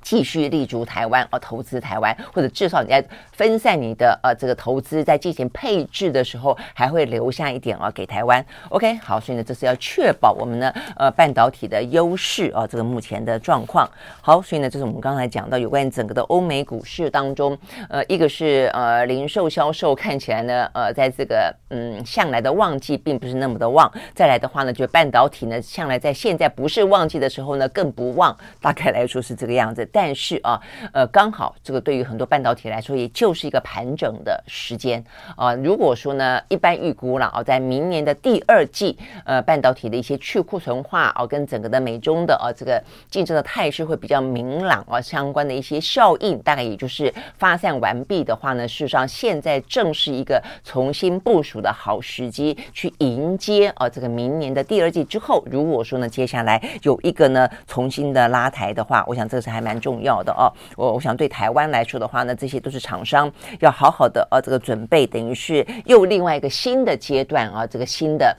[0.03, 8.45] 继续立足台湾哦，投资台湾，或者至少你在分散你的呃这个投资，在进行配置的时候，还会留下一点哦给台湾。
[8.71, 13.89] OK，好，所以呢，这是要确保我们呢呃半导体的优势哦，这个目前的状况。
[14.21, 17.57] 好，所以呢，这是我们刚才讲到有关整个的欧美股市当中，
[17.89, 29.88] 呃，一个是呃零售销售看起来呢呃在这个嗯向来的旺季并不是那么的旺，再来的话呢，就半导体呢向来在现在不是旺季的时候呢更不旺，大概来说是这个样子。
[29.93, 30.61] 但是啊，
[30.93, 35.03] 呃，刚好这个对于很多半导体来说，也就是一个盘整的时间
[35.37, 35.55] 啊。
[35.55, 59.99] 如果说呢，一般预估了啊，在明年的第二季，呃，半导体的一些去库存化啊，跟整个的美中的啊这个竞争的态势会比较明朗啊，相关的一些效应，大概也就是发散完毕的话呢，事实上现在正是一个重新部署的好时机，去迎接啊这个明年的第二季之后，如果说呢，接下来有一个呢重新的拉抬的话，我想这是还蛮重。
[60.01, 68.37] 要的哦，我我想对台湾来说的话呢，这些都是厂商要好好的呃、啊，这个准备，等于是又另外一个新的阶段啊，这个新的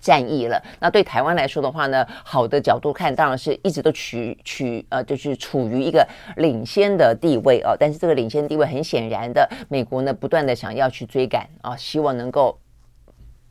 [0.00, 0.58] 战役了。
[0.80, 7.76] 那对台湾来说的话呢，好的角度看，当然是一直都取取呃，就是处于一个领先的地位哦、啊。
[7.78, 12.58] 但是这个领先地位很显然的，美国呢不断的想要去追赶啊，希望能够。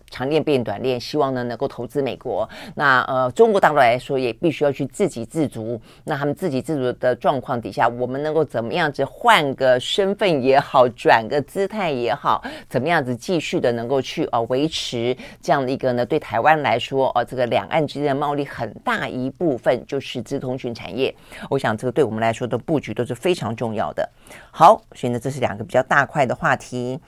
[0.10, 2.48] 长链变短链，希望呢能够投资美国。
[2.76, 5.80] 那呃，中国大陆来说也必须要去自给自足。
[6.04, 16.06] 那他们自给自足的状况底下，我们能够怎么样子换个身份也好，转个姿态也好，怎么样子继续的能够去啊、呃、维持这样的一个呢？
[16.06, 21.14] 对台湾来说，哦、呃，这个两岸之间的贸易很大一部分就是资通讯产业。
[21.50, 24.08] 我想这个对我们来说的布局都是非常重要的。
[24.52, 27.00] 好，所以呢，这是两个比较大块的话题。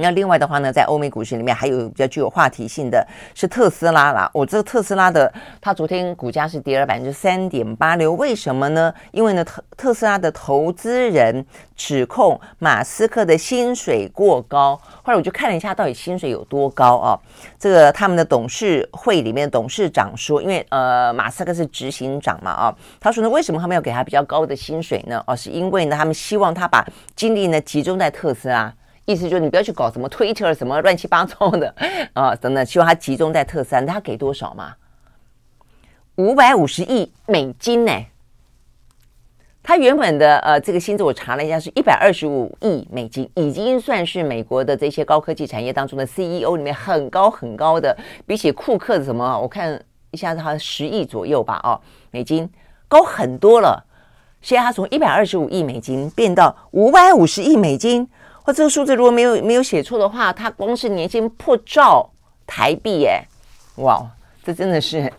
[0.00, 4.30] 那另外的话呢，在欧美股市里面还有比较具有话题性的是特斯拉啦。
[4.32, 8.94] 我、这个特斯拉的，它昨天股价是跌了百分之三点八六，为什么呢？
[9.10, 14.80] 因为呢，特特斯拉的投资人指控马斯克的薪水过高。
[15.02, 17.18] 后来我就看了一下，到底薪水有多高啊？
[17.58, 25.20] 这个他们的董事会里面的董事长说，因为呃，马斯克是执行长嘛啊，他说呢，为什么他们要给他比较高的薪水呢？
[25.26, 28.72] 哦，是因为呢，他们希望他把精力呢集中在特斯拉。
[29.08, 31.74] 意思就是你不要去搞什么 Twitter 什么乱七八糟的
[32.12, 33.80] 啊，等等，希望他集中在特斯拉。
[33.86, 34.74] 他给多少嘛？
[36.16, 37.92] 五百五十亿美金呢？
[39.62, 52.46] 他原本的呃这个薪资我查了一下是一百二十五亿美金，已经算是美国的这些高科技产业当中的 CEO 里面很高很高的，比起库克的什么，我看一下子好像十亿左右吧，哦，美金
[52.88, 53.82] 高很多了。
[54.42, 58.06] 现在他从一百二十五亿美金变到五百五十亿美金，
[58.52, 62.08] 这个数字如果没有没有写错的话，他光是年薪破兆
[62.46, 63.22] 台币，耶，
[63.76, 64.04] 哇，
[64.44, 65.12] 这真的是。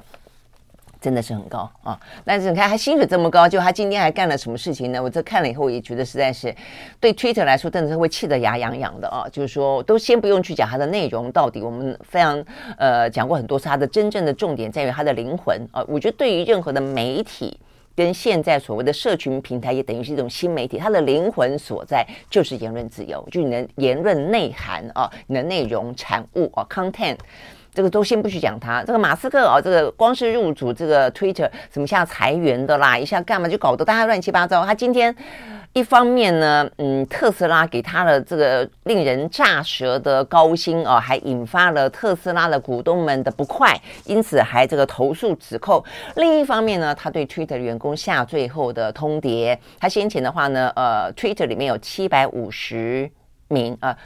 [1.01, 1.97] 真的是很高啊！
[2.25, 5.01] 但是你看他薪水这么高，就他今天还干了什么事情呢？
[5.01, 6.53] 我这看了以后，我也觉得实在是
[6.99, 9.23] 对 Twitter 来说，真的是会气得牙痒痒的啊！
[9.31, 12.43] 就是说，都先不用去讲它的内容到底，我们非常
[12.77, 15.81] 呃讲过很多次，它的真正的重点在于它的灵魂啊！
[15.87, 17.57] 我觉得对于任何的媒体
[17.99, 27.17] 跟现在所谓的社群平台，也等于是一种新媒体，它的灵魂所在就是言论自由，就你的言论内涵啊，你的内容产物啊，content。
[27.71, 34.65] 这个都先不去讲它，这个马斯克啊，这个光是入主这个 Twitter，什么像裁员的啦，一下干嘛就搞得大家乱七八糟。
[34.65, 35.13] 他今天
[35.79, 45.81] 一方面呢，嗯，特斯拉给他的这个令人咋舌的高薪哦，还引发了特斯拉的股东们的不快，因此还这个投诉指控。
[46.17, 49.57] 另一方面呢，他对 Twitter 员工下最后的通牒。
[49.79, 53.09] 他先前的话呢，呃，Twitter 里面有七百五十
[53.47, 53.89] 名啊。
[53.89, 53.97] 呃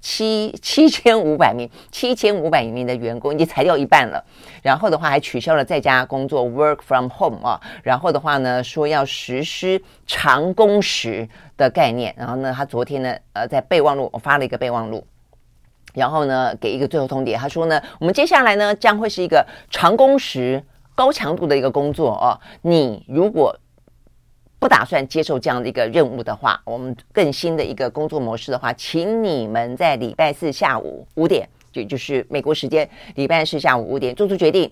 [0.00, 4.24] 七七千五百名，七千五百名的员工已经裁掉一半了。
[4.62, 7.60] 然后的话，还取消了在家工作 （work from home） 啊。
[7.82, 12.14] 然后的话呢，说要实施长工时的概念。
[12.16, 15.06] 然后呢，他昨天呢，呃，在备忘录我发了一个备忘录，
[15.94, 17.36] 然后呢，给一个最后通牒。
[17.36, 20.62] 他说呢，我们接下来呢，将会是一个长工时、
[20.94, 22.40] 高强度的一个工作啊。
[22.62, 23.56] 你如果
[24.60, 34.70] 不打算接受这样的一个任务的话，我们更新的一个工作模式的话，请你们在礼拜四下午五点，就就是美国时间礼拜四下午五点做出决定，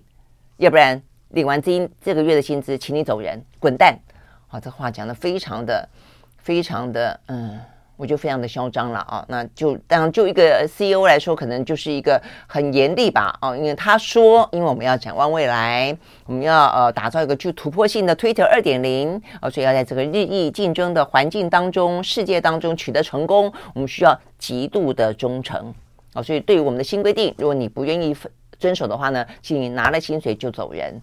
[0.59, 3.99] 要不然领完金这个月的薪资，请你走人，滚蛋！
[4.47, 5.89] 好，这话讲的非常的、
[6.37, 7.59] 非常的，嗯。
[7.99, 25.75] 我就非常的嚣张了啊，那就当然就一个 CEO 来说，可能就是一个很严厉吧啊，因为他说，因为我们要展望未来，我们要呃打造一个具突破性的 Twitter 二点零啊，所以要在这个日益竞争的环境当中、世界当中取得成功，我们需要极度的忠诚
[26.13, 28.17] 啊，所以对于我们的新规定，如果你不愿意
[28.61, 31.03] 遵守的话呢，请你拿了薪水就走人。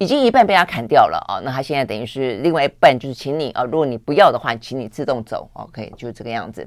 [0.00, 6.66] 已经一半被他砍掉了啊，那他现在等于是另外一半，就是请你啊，如果你不要的话，请你自动走，OK，就这个样子。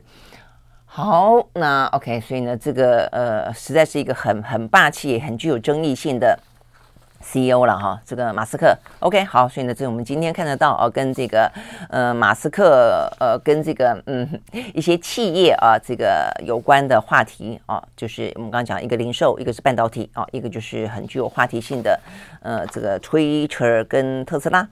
[0.85, 6.39] 好，那 OK，所以呢，这个呃，实在是一个很很霸气、很具有争议性的。
[7.23, 11.51] CEO 了哈，这个马斯克，OK，好，所以呢，这是我们今天看得到啊，跟这个
[11.89, 14.27] 呃马斯克呃跟这个嗯
[14.73, 21.99] 一些企业啊这个有关的话题啊，就是我们刚刚讲一个零售，一个是半导体啊，一个就是很具有话题性的
[22.41, 24.67] 呃这个 Twitter 跟特斯拉。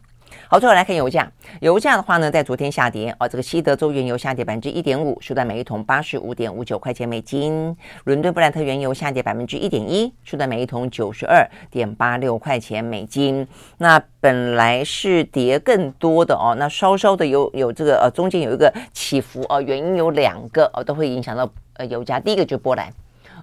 [0.48, 1.32] 好，最后来看油价。
[1.62, 7.76] 油价的话呢，在昨天下跌啊，这个西德州原油下跌百分之一点五，收在每一桶八十五点五九块钱美金。
[8.06, 13.48] 伦敦布兰特原油下跌百分之一点一，收在每一桶九十二点八六块钱美金。
[13.78, 22.20] 那本来是跌更多的哦，那稍稍的有有这个呃中间有一个起伏哦，原因有两个哦，都会影响到呃油价。
[22.20, 22.92] 第一个就是波兰。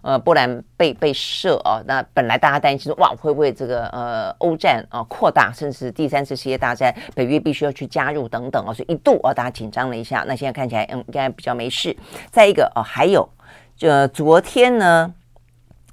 [0.02, 10.24] 呃，波兰被被射啊，那本来大家担心说，哇，会不会这个呃欧战啊扩大，甚至第三次世界大战，北约必须要去加入等等啊，所以一度啊大家紧张了一下。
[10.26, 11.96] 那现在看起来，嗯，应该比较没事。
[12.30, 13.28] 再一个哦，还有，
[13.80, 15.12] 呃，昨天呢，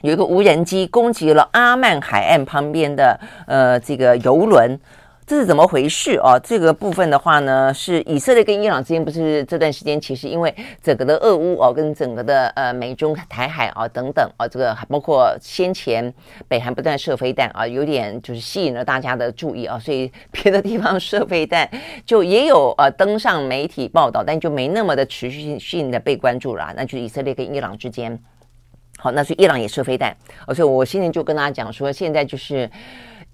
[0.01, 4.79] 有一个无人机攻击了阿曼海岸旁边的呃这个油轮。
[5.27, 6.38] 这是怎么回事啊？
[6.38, 16.13] 这个部分的话呢，是以色列跟伊朗之间不是这段时间，其实因为整个的俄乌哦，跟整个的呃美中台海啊等等啊，这个还包括先前
[16.47, 21.67] 北韩不断射飞弹啊，有点就是吸引了大家的注意啊，所以 别的地方射飞弹
[22.05, 26.71] 就也有呃登上媒体报道，但就没那么的持续性的被关注了。
[26.77, 28.15] 那就是以色列跟伊朗之间，
[28.99, 30.15] 好，那所以伊朗也射飞弹，
[30.53, 32.69] 所以我现在就跟大家讲说，现在就是。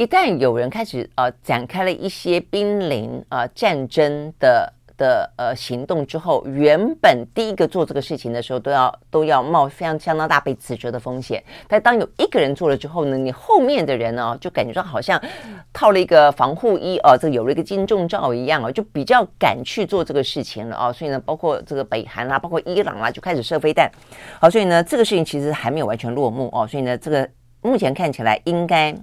[0.01, 11.43] 一旦有人开始呃展开了一些濒临呃战争的的呃行动之后，原本第一个做这个事情的时候，都要都要冒非常相当大被指责的风险。
[11.67, 15.21] 但当有一个人做了之后呢，你后面的人呢就感觉到好像
[15.71, 20.91] 套了一个防护衣哦，这有了一个金钟罩一样哦，就比较敢去做这个事情了哦。
[20.91, 23.87] 所以呢，包括这个北韩啦，包括伊朗啦，就开始射飞弹。
[24.39, 26.65] 好，所以呢，这个事情其实还没有完全落幕哦。
[26.65, 27.29] 所以呢，这个
[27.61, 28.95] 目前看起来应该。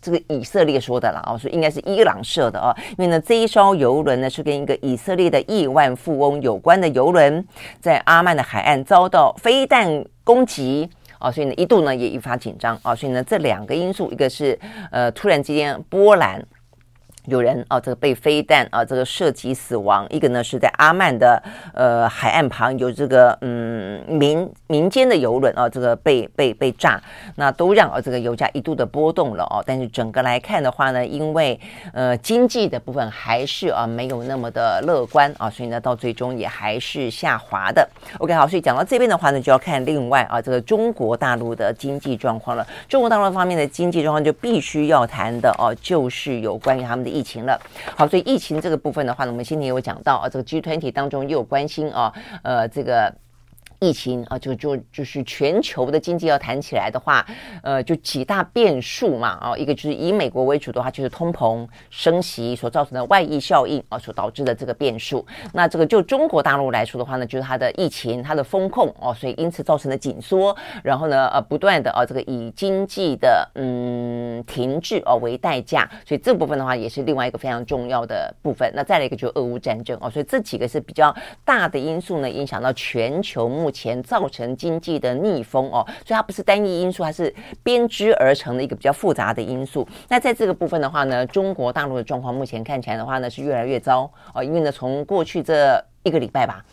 [0.00, 7.44] 这个以色列说的了啊，说应该是伊朗设的啊，因为呢这一艘游轮呢是跟一个以色列的亿万富翁有关的游轮，
[7.80, 14.58] 在阿曼的海岸遭到飞弹攻击啊，所以呢一度呢也引发紧张啊，所以呢这两个因素，一个是
[14.90, 16.44] 呃突然之间波兰
[17.26, 20.06] 有人啊，这个被飞弹啊，这个射击死亡。
[20.10, 21.42] 一个呢是在阿曼的
[21.74, 27.02] 呃海岸旁有这个嗯民民间的游轮啊，这个被被被炸，
[27.34, 29.60] 那都让啊这个油价一度的波动了哦。
[29.66, 31.58] 但是整个来看的话呢，因为
[31.92, 37.88] 呃经济的部分还是啊没有那么的乐观啊，所以呢到最终也还是下滑的。
[38.18, 42.64] OK，好，所以讲到这边的话呢，就要看另外啊这个中国大陆的经济状况了。
[42.88, 47.15] 中国大陆方面的经济状况就必须要谈的哦，就是有关于他们的。
[47.16, 47.58] 疫情了，
[47.96, 52.12] 好，所以疫情这个部分的话呢，我们今天有讲到啊，这个 G20 当中又有关心啊，
[52.42, 53.12] 呃，这个。
[53.86, 57.24] 疫情啊，就就就是全球的经济要谈起来的话，
[57.62, 65.24] 呃，就几大变数嘛啊，一个就是以美国为主的话，就是通膨升息所造成的外溢效应啊，所导致的这个变数。
[65.52, 78.68] 那这个就中国大陆来说的话呢，就是它的疫情、它的风控哦，所以因此造成的紧缩，然后呢，呃，不断的啊，这个以经济的嗯停滞哦为代价，所以这部分的话也是另外一个非常重要的部分。
[78.74, 81.14] 那再来一个就是俄乌战争哦，所以这几个是比较
[81.44, 83.36] 大的因素呢，影响到全球。
[83.46, 89.86] 目前造成经济的逆风哦，所以它不是单一因素，它是编织而成的一个比较复杂的因素。
[90.08, 96.64] 那在这个部分的话呢，中国大陆的状况目前看起来的话呢是越来越糟哦，因为呢从过去这一个礼拜吧，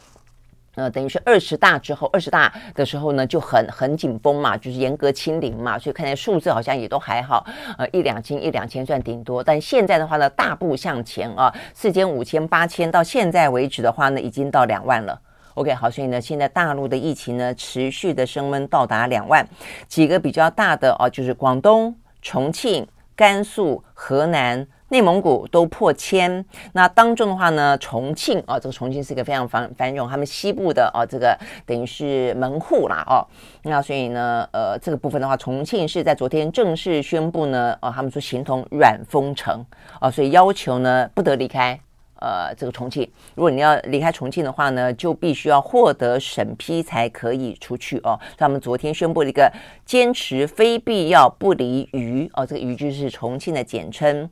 [0.76, 7.46] 呃，等于是二十大之后，二十大的时候呢就很很紧绷嘛，就是严格清零嘛，所以看来数字好像也都还好，
[7.78, 9.44] 呃，一两千一两千算顶多。
[9.44, 15.20] 但现在的话呢，大步向前啊，四千五千八千，到现在为止的话呢，已经到两万了。
[15.56, 19.48] OK，好，所以呢，现在大陆的疫情呢持续的升温，到达两万。
[19.88, 26.44] 几个比较大的哦，就是广东、重庆、甘肃、河南、内蒙古都破千。
[26.72, 31.38] 那当中的话呢，重庆啊，这个重庆是一个非常繁繁荣，他们西部的哦，这个
[31.68, 33.22] 等于是门户啦哦。
[33.62, 39.64] 那所以呢，呃，这个部分的话，重庆是在昨天正式宣布呢，哦，他们说形同软封城
[40.02, 41.80] 哦，所以要求呢不得离开。
[42.24, 43.06] 呃，这个重庆，
[43.36, 48.18] 如果你要离开重庆的话呢，就必须要获得审批才可以出去哦。
[48.38, 49.52] 他们昨天宣布了一个
[49.86, 54.30] 坚持非必要不离渝哦，这个渝就是重庆的简称，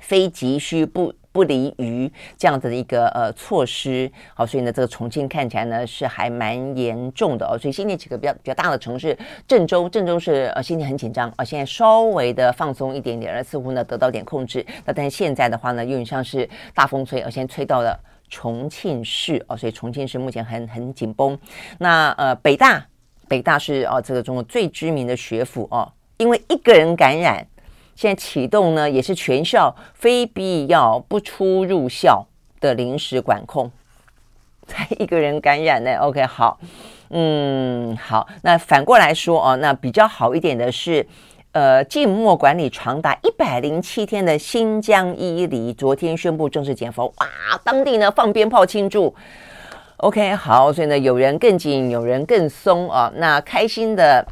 [0.00, 1.12] 非急需不。
[1.32, 7.56] 不离渝这样子的一个呃措施，好，所以呢，这个重庆看起来呢是还蛮严重的哦。
[7.58, 9.16] 所以今天几个比较比较大的城市，
[9.48, 14.64] 郑州，郑州是呃心情很紧张啊，现在稍微的放松一点点，而似乎呢得到点控制。
[14.84, 21.38] 那但现在的话呢，有点像是大风吹，而现在吹到了重庆市哦，所以重庆市目前很很紧绷。
[21.78, 22.86] 那呃北大，
[23.26, 27.46] 北大是哦这个中国最知名的学府哦，因为一个人感染。
[27.94, 32.26] 现在启动呢，也是全校非必要不出入校
[32.60, 33.70] 的临时管控，
[34.66, 35.94] 才 一个人感染呢。
[35.98, 36.58] OK，好，
[37.10, 41.06] 嗯，好，那反过来说哦，那比较好一点的是，
[41.52, 47.26] 呃，静默管理长达一百零七天的新疆伊犁，昨天宣布正式解封，哇，
[47.62, 49.14] 当地呢放鞭炮庆祝。
[49.98, 54.26] OK，好，所以呢，有人更紧，有人更松啊，那开心的。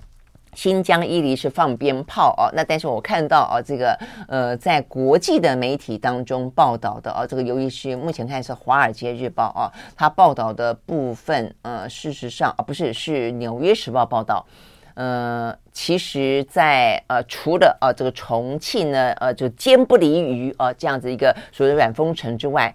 [0.55, 14.44] 新疆伊犁是放鞭炮哦，那但是我看到啊，这个呃，在国际的媒体当中报道的啊，这个由于是目前看是《华尔街日报》啊，它报道的部分呃，事实上啊，不是是《纽约时报》报道，
[14.94, 22.74] 呃，其实在呃，除了啊这个重庆呢，呃，就坚不离渝啊这样子一个所谓的软封城之外，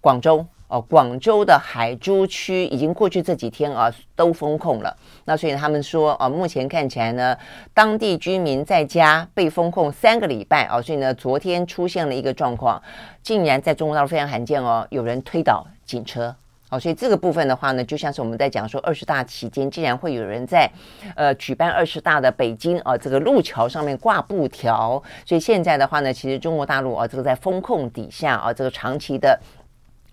[0.00, 0.46] 广州。
[0.72, 4.96] 哦，广州的海珠区已经过去这几天啊，都封控了。
[5.26, 7.36] 那所以他们说啊，目前看起来呢，
[7.74, 12.82] 当地居民在家被封控三个礼拜啊，所以呢，昨天出现了一个状况，
[13.22, 16.34] 竟然在中国大陆非常罕见哦，有人推倒警车。
[16.70, 20.66] 哦，所以这个部分的话呢，就像是我们在讲说二十大期间，竟然会有人在
[21.14, 25.02] 呃举办二十大的北京啊这个路桥上面挂布条。
[25.26, 29.38] 所以现在的话呢，其实中国大陆啊这个在封控底下啊，这个长期的。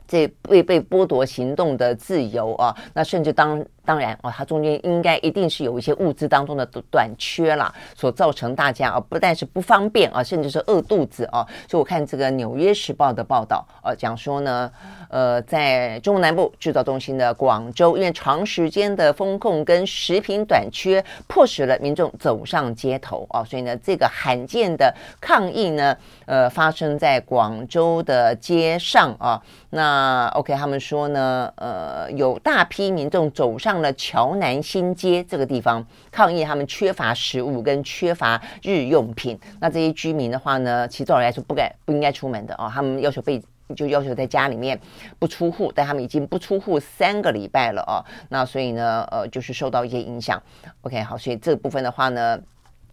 [0.10, 3.64] 这被被剥夺行动的自由啊，那甚至当。
[3.90, 11.44] 当然哦，它中间应该一定是有一些物资当中的短缺啦，所造成大家啊不但是不方便啊，甚至是饿肚子啊。
[11.68, 14.72] 所以我看这个《纽约时报》的报道，呃，讲说呢，
[15.10, 29.42] 呃，在中国南部制造中心的广州，因为长时间的封控跟食品短缺，迫使了民众走上街头啊，所以呢，这个罕见的抗议呢，呃，发生在广州的街上啊。
[29.72, 33.79] 那 OK，他们说呢，呃，有大批民众走上。
[33.82, 39.40] 了桥南新街这个地方抗议，他们缺乏食物跟缺乏日用品。
[39.60, 42.70] 那这些居民的话呢，其实照理来说不该不应该出门的哦。
[42.74, 43.42] 他们要求被
[43.76, 44.80] 就要求在家里面
[45.18, 48.04] 不出户，但他们已经不出户三个礼拜了哦。
[48.30, 50.42] 那所以呢，呃，就是受到一些影响。
[50.82, 52.40] OK，好，所以这部分的话呢。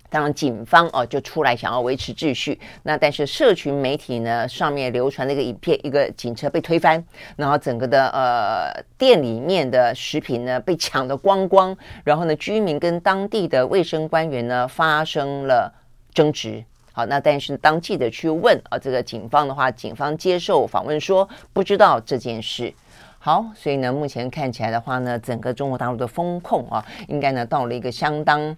[0.08, 2.58] 当然，警方哦就出来想要维持秩序。
[2.84, 7.04] 那但是社群媒体呢，上面流传了一个影片，一个警车被推翻，
[7.34, 11.76] 然后整个的呃店里面的食品呢被抢得光光。
[12.04, 15.72] 然后呢，居民跟当地的卫生官员呢发生了
[16.14, 16.64] 争执。
[16.92, 22.72] 好，那但是当记者去问啊，这个警方的话，警方接受访问说不知道这件事。
[23.18, 28.56] 好，所以呢，目前看起来的话呢，整个中国大陆的封控啊，应该呢到了一个相当。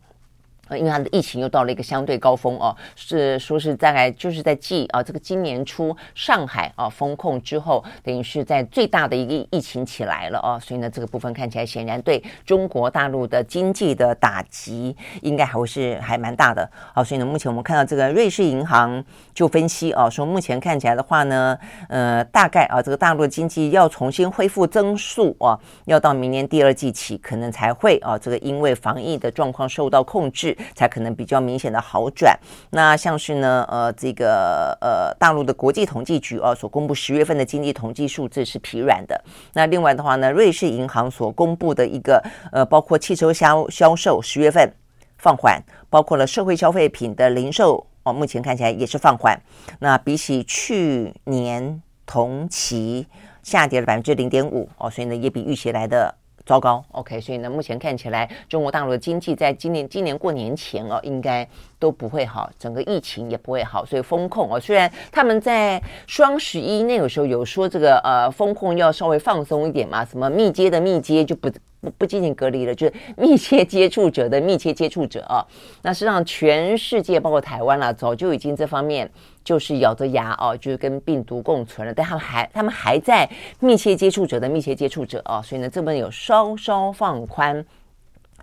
[0.68, 16.68] 呃，因为它的疫情又到了一个相对高峰哦，是说是大概就是在继啊这个今年初上海啊封控之后，等于是在最大的一个疫情起来了哦，所以呢这个部分看起来显然对中国大陆的经济的打击应该还会是还蛮大的。
[16.92, 19.02] 好，所以呢目前我们看到这个瑞士银行
[19.32, 21.58] 就分析哦，说目前看起来的话呢，
[21.88, 30.56] 呃大概啊这个大陆经济要重新恢复增速啊，要到明年第二季起可能才会啊这个因为防疫的状况受到控制。
[30.74, 32.38] 才可能比较明显的好转。
[32.70, 39.20] 那像是呢，呃，这个呃，大陆的国际统计局啊所公布十月份的经济统计数字是疲软的。
[39.52, 44.72] 那另外的话呢，瑞士银行所公布的一个呃，包括汽车销销售十月份
[45.18, 49.40] 放缓，包括了社会消费品的零售哦，目前看起来也是放缓。
[49.80, 53.06] 那比起去年同期
[53.42, 56.14] 下跌了百分之零点五哦，所以呢，也比预期来的。
[56.48, 61.46] 糟糕，OK，所以呢，目前看起来中国大陆的经济在今年今年过年前哦，应该
[61.78, 71.50] 都不会好，整个疫情也不会好，所以风控哦，虽然他们在双十一那个时候有说这个呃风控要稍微放松一点嘛，什么密接的密接就不
[71.82, 75.44] 不不进行隔离了，就是密切接触者的密切接触者啊，
[75.82, 79.10] 那实际上全世界包括台湾啦，早就已经这方面。
[79.48, 83.26] 就是咬着牙哦，就是跟病毒共存了，但他们还他们还在
[83.60, 87.64] 密切接触者的密切接触者哦，所以呢，这边有稍稍放宽，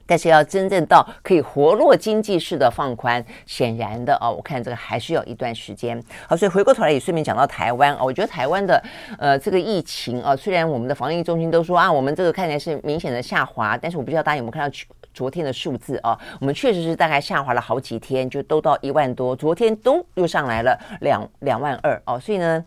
[0.08, 6.04] 但是要真正到可以活络经济式的放宽，显然的哦，我看这个还需要一段时间。
[6.28, 8.84] 好，所以回过头来也顺便讲到台湾哦，我觉得台湾的
[9.20, 14.88] 呃这个疫情啊，虽然我们的防疫中心都说啊，我们这个看起来是明显的下滑，但是我不知道大家有没有看到去。
[15.16, 22.64] 昨天的数字啊，我们确实是大概下滑了好几天，就都到一万多，昨天都又上来了两两万二哦，所以呢。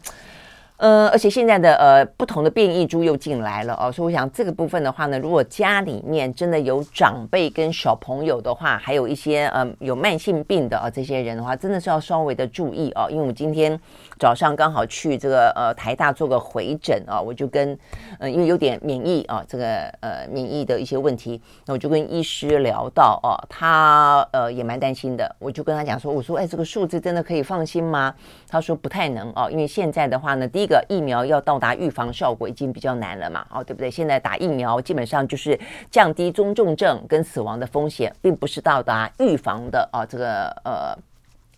[0.79, 13.77] 呃，而且现在的呃不同的变异株又进来了哦，所以我想这个部分的话呢，如果家里面真的有长辈跟小朋友的话，还有一些呃有慢性病的啊这些人的话，真的是要稍微的注意哦，因为我今天
[14.21, 17.77] 早上刚好去这个呃台大做个回诊啊，我就跟
[18.21, 19.67] 呃因为有点免疫啊这个
[19.99, 28.15] 呃免疫的一些问题，那我就跟医师聊到哦，他呃也蛮担心的，我就跟他讲说，我说哎这个数字真的可以放心吗？
[28.49, 30.68] 他说不太能哦，因为现在的话呢，第一。
[30.69, 33.91] 个疫苗要到达预防效果已经比较难了嘛，哦，对不对？
[33.91, 35.59] 现在打疫苗基本上就是
[35.91, 40.97] 降低中重症跟死亡的风险，并不是到达预防的啊，这个呃。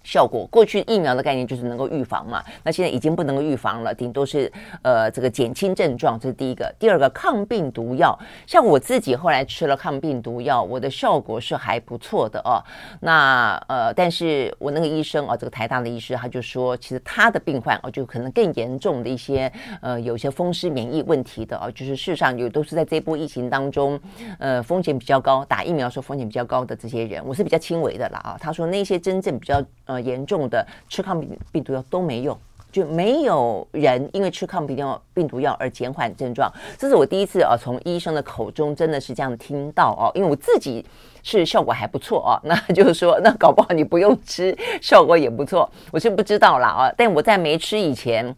[0.03, 4.51] 效果，过去疫苗的概念就是能够预防嘛，那现在已经不能够预防了，顶多是
[4.83, 6.75] 呃这个减轻症状，这是第一个。
[6.79, 12.65] 第二个，抗病毒药，像我自己后来吃了抗病毒药，我的效果是还不错的哦。
[13.01, 24.01] 那呃，但是我那个医生啊，这个台大的医师他就说，其实他的病患哦，就可能更严重的一些呃，有些风湿免疫问题的哦，就是事实上有都是在这波疫情当中，
[24.39, 28.37] 呃，风险比较高，打疫苗时候风险比较高的这些人，我是比较轻微的啦啊。
[28.41, 29.63] 他说那些真正比较。
[29.91, 32.39] 呃，严重的吃抗病病毒药都没用，
[32.71, 36.49] 就没有人因为吃抗病毒病毒药而减缓症状。
[36.79, 40.87] 这是我第一次啊，从医生的口中真的是这样听到哦，因为我自己
[41.25, 46.95] 是效果还不错哦， 那就是说，那搞不好你不用吃，效果也不错，我是不知道啦啊。
[46.97, 48.33] 但我在没吃以前。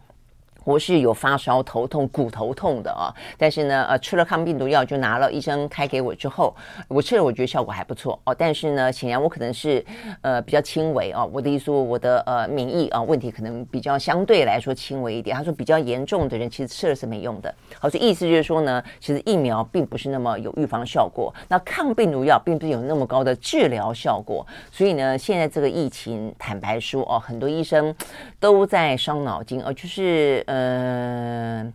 [0.64, 6.54] 我是有发烧、头痛、骨头痛的啊，但是呢，呃，吃了抗病毒药，就拿了医生开给我之后，
[6.88, 8.34] 我吃了，我觉得效果还不错哦。
[8.34, 9.84] 但是呢，显然我可能是
[10.20, 11.28] 呃比较轻微哦。
[11.32, 15.36] 我的意思说，我的呃免疫啊问题可能比较相对来说轻微一点。
[15.36, 17.52] 他说比较严重的人其实吃了是没用的。
[17.80, 24.46] 好，所以意思就是说呢，其实疫苗并不是那么有预防效果，那抗病毒药并不是有那么高的治疗效果。
[24.70, 27.94] 所以呢，现在这个疫情，坦白说哦，很多医生
[28.38, 30.44] 都在伤脑筋，而就是。
[30.54, 31.72] 嗯，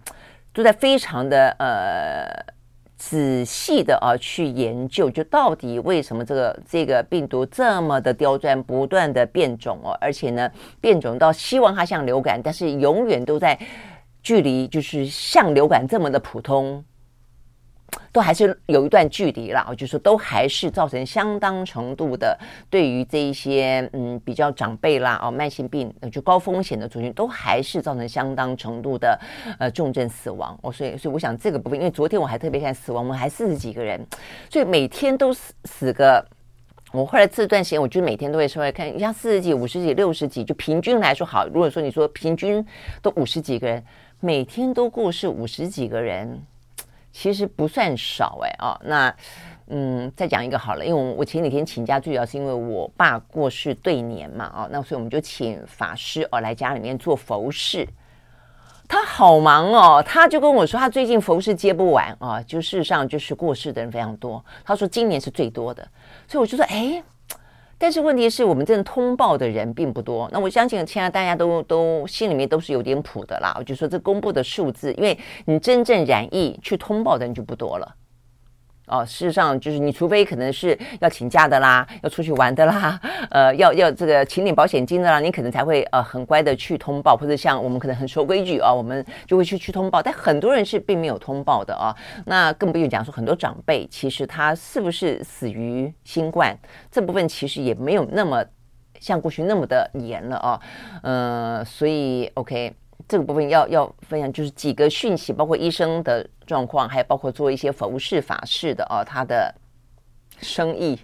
[0.53, 2.53] 都在非常的呃
[2.95, 10.47] 仔细的啊去研究，就到底为什么这个这个病毒这么的刁钻，不断的变种哦，而且呢
[10.79, 13.57] 变种到希望它像流感，但是永远都在
[14.21, 16.83] 距离就是像流感这么的普通。
[18.11, 22.37] 都还是有一段距离了，就是都还是造成相当程度的
[22.69, 29.19] 对于这一些嗯比较长辈啦哦慢性病就高风险的族群，都还是造成相当程度的
[29.59, 34.05] 呃重症死亡哦，所以所以我想这个部分，因为昨天我还特别看死亡，我们还四十几个人，
[34.49, 36.25] 所以每天都死死个
[36.91, 41.45] 我后来这段时间，我就每天都会稍微看，你像四十几、五十几、六十几，就平均来说好。
[41.47, 42.65] 如果说你说平均
[43.01, 43.83] 都五十几个人，
[44.19, 46.41] 每天都过世五十几个人，
[47.19, 48.79] 其实不算少哎啊。
[48.83, 49.11] 那
[49.69, 57.87] 嗯，再讲一个好了，因为我我前几天请假，最主要是因为我爸过世对年嘛啊，那所以我们就请法师哦来家里面做佛事。
[58.87, 64.43] 他好忙哦，他就跟我说，他最近佛事接不完啊，就事实上就是过世的人非常多。
[64.63, 65.85] 他说今年是最多的，
[66.27, 67.03] 所以我就说，哎，
[67.77, 70.27] 但是问题是我们这通报的人并不多。
[70.31, 73.55] 那我相信现在大家都都心里面都是有点谱的啦。
[73.59, 77.95] 我就说这公布的数字，因为你真正染疫去通报的人就不多了。
[78.87, 90.01] 哦，事实上就是你除非可能是要请假的啦，要出去玩的啦，呃，要要这个请点保险金的啦，你可能才会呃很乖的去通报，或者像我们可能很守规矩啊，我们就会去去通报。
[90.01, 96.57] 但很多人是并没有通报的啊，那更不用讲说很多长辈，其实他是不是死于新冠
[96.89, 98.43] 这部分其实也没有那么
[98.99, 100.61] 像过去那么的严了啊，
[101.03, 102.73] 呃，所以 OK。
[103.07, 109.53] 这个部分要要分享，就是几个讯息，包括医生的状况，还有包括做一些服饰法事的哦，他的
[110.41, 110.97] 生意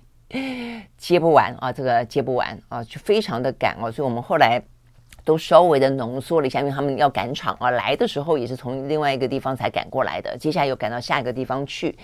[0.98, 4.60] 接不完啊，这个接不完啊，就非常的赶哦，所以我们后来
[5.24, 11.96] 都稍微的浓缩了一下，因为他们要赶场啊，来的时候也是从另外一个地方才赶过来的，接下来又赶到下一个地方去。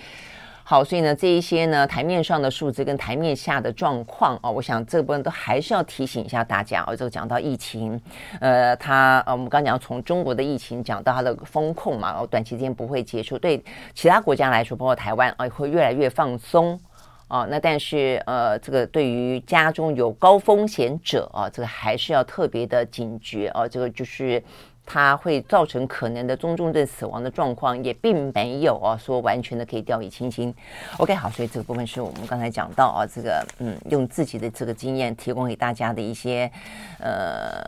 [0.69, 6.95] 好，所以呢，这一些呢，台面上的数字跟台面下的状况啊，我想这部分都还是要提醒一下大家哦。
[6.95, 7.99] 这个讲到疫情，
[8.39, 13.35] 呃，它呃，我们刚讲从中国的疫情讲到它的风控嘛，哦，短期间不会结束。
[13.35, 13.59] 对
[13.95, 16.79] 其他国家来说，包括台湾啊，会越来越放松
[17.27, 17.47] 啊。
[17.49, 23.67] 那但是呃，这个对于家中有高风险者啊，这个还是要特别的警觉啊。
[23.67, 24.43] 这个就是。
[24.91, 30.51] 它会造成可能的中重症死亡的状况，也并没有啊说完全的可以掉以轻心。
[30.97, 36.51] OK，好，所以这个部分是我们刚才讲到啊，这个嗯，用自己的这个经验提供给大家的一些
[36.99, 37.61] 呃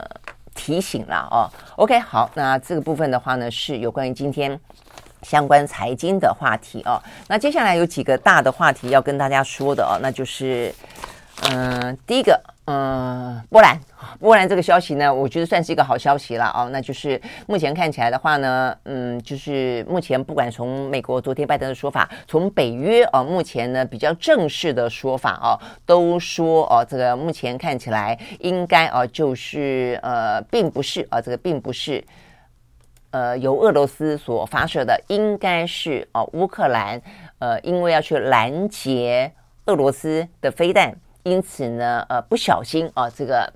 [0.56, 1.46] 提醒了哦。
[1.76, 4.60] OK，好，那这个部分的话呢，是有关于今天
[5.22, 7.00] 相关财经的话题哦。
[7.28, 10.74] 那接下来有几个大的话题要跟大家说的哦，那就是
[11.52, 12.42] 嗯、第一个。
[12.66, 13.78] 嗯，波兰，
[14.20, 16.70] 波兰这个消息呢，我觉得算是一个好消息了哦。
[16.72, 32.02] 那就是目前看起来的话呢，嗯，就是目前不管从美国昨天拜登的说法，从北约啊、哦，目前呢比较正式的说法哦，都说哦，这个目前看起来应该哦，就是呃，并不是啊、这个并不是
[33.10, 37.02] 呃由俄罗斯所发射的，应该是哦乌克兰
[37.40, 39.34] 呃，因为要去拦截
[39.66, 40.96] 俄罗斯的飞弹。
[41.24, 43.52] 因此呢，呃，不小心啊，这个。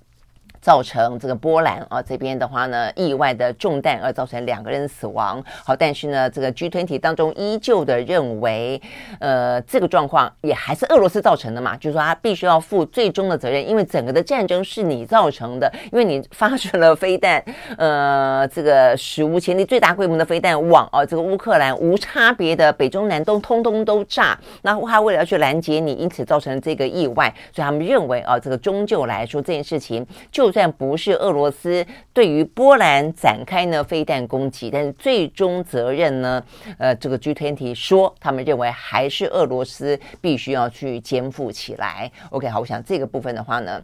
[0.65, 5.39] 造成这个波兰啊这边的话呢，意外的中弹而造成两个人死亡。
[5.63, 8.81] 好，但是呢，这个 G 团体当中依旧的认为，
[9.19, 17.43] 呃，这个状况也还是俄罗斯造成的嘛，就是说他必须要负最终的责任，因为整个的战争是你造成的，因为你发射了飞弹，
[17.77, 30.54] 呃，这个史无前例最大规模的飞弹往啊这个乌克兰无差别的北中南东通通都炸，然后他为了要去拦截你，因此造成这个意外，所以他们认为啊，这个终究来说这件事情就。
[30.55, 36.41] 虽然不是俄罗斯对于波兰展开呢飞弹攻击，但是最终责任呢，
[36.77, 42.09] 呃，这个 G20 说他们认为还是俄罗斯必须要去肩负起来。
[42.29, 43.83] OK，好，我想这个部分的话呢，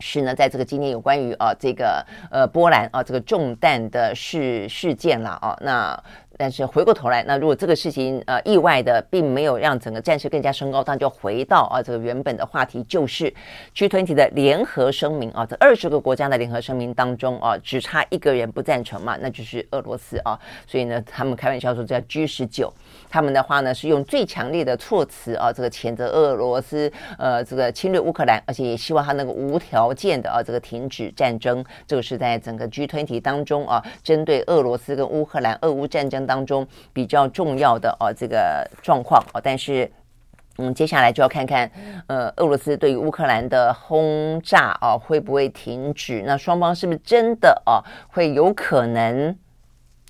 [0.00, 6.02] 是呢，在这个今天有关于啊这个呃波兰啊这个中弹的事事件了啊那。
[6.36, 13.32] 但是回过头来，那如果这个事情呃意外的并没有让整个战事更加升高，那就回到啊这个原本的话题，就是
[13.74, 22.72] G20 的联合声明啊，这二十个国家的联合声明当中啊，只差一个人不赞成嘛，那就是俄罗斯啊，所以呢，他们开玩笑说叫 G 十九，
[23.08, 36.23] 他们的话呢是用最强烈的措辞啊，这个谴责俄罗斯呃这个侵略乌克兰，而且也希望他能够无条件的啊这个停止战争，这个是在整个 G20 当中啊，针对俄罗斯跟乌克兰俄乌战争。
[36.26, 39.90] 当中比较重要的哦，这个状况哦，但是
[40.58, 41.70] 嗯，接下来就要看看
[42.06, 46.22] 呃，俄罗斯对于乌克兰的轰炸啊，会不会停止？
[46.26, 49.36] 那双方是不是真的啊，会有可能？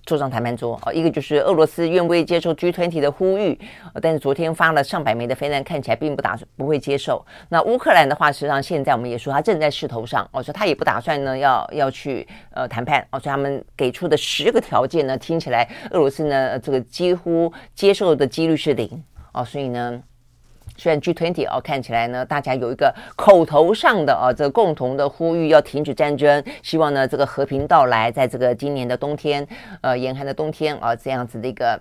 [0.06, 3.58] 坐上谈判桌啊，一个就是俄罗斯愿不愿意接受 G20 的呼吁，
[4.02, 7.24] 但是昨天发了上百枚的飞弹，看起来并不打算不会接受。
[7.48, 19.02] 那乌克兰的话，实际上现在我们也说他正在势头上，哦，说他也不打算呢要要去呃谈判，哦，所以他们给出的十个条件呢，听起来俄罗斯呢这个几乎接受的几率是零，
[19.32, 20.02] 哦，所以呢。
[20.76, 29.46] 虽然 G20 哦看起来呢，大家有一个口头上的啊，这共同的呼吁要停止战争，希望呢这个和平到来，在这个今年的冬天，
[29.80, 31.80] 呃严寒的冬天啊这样子的一个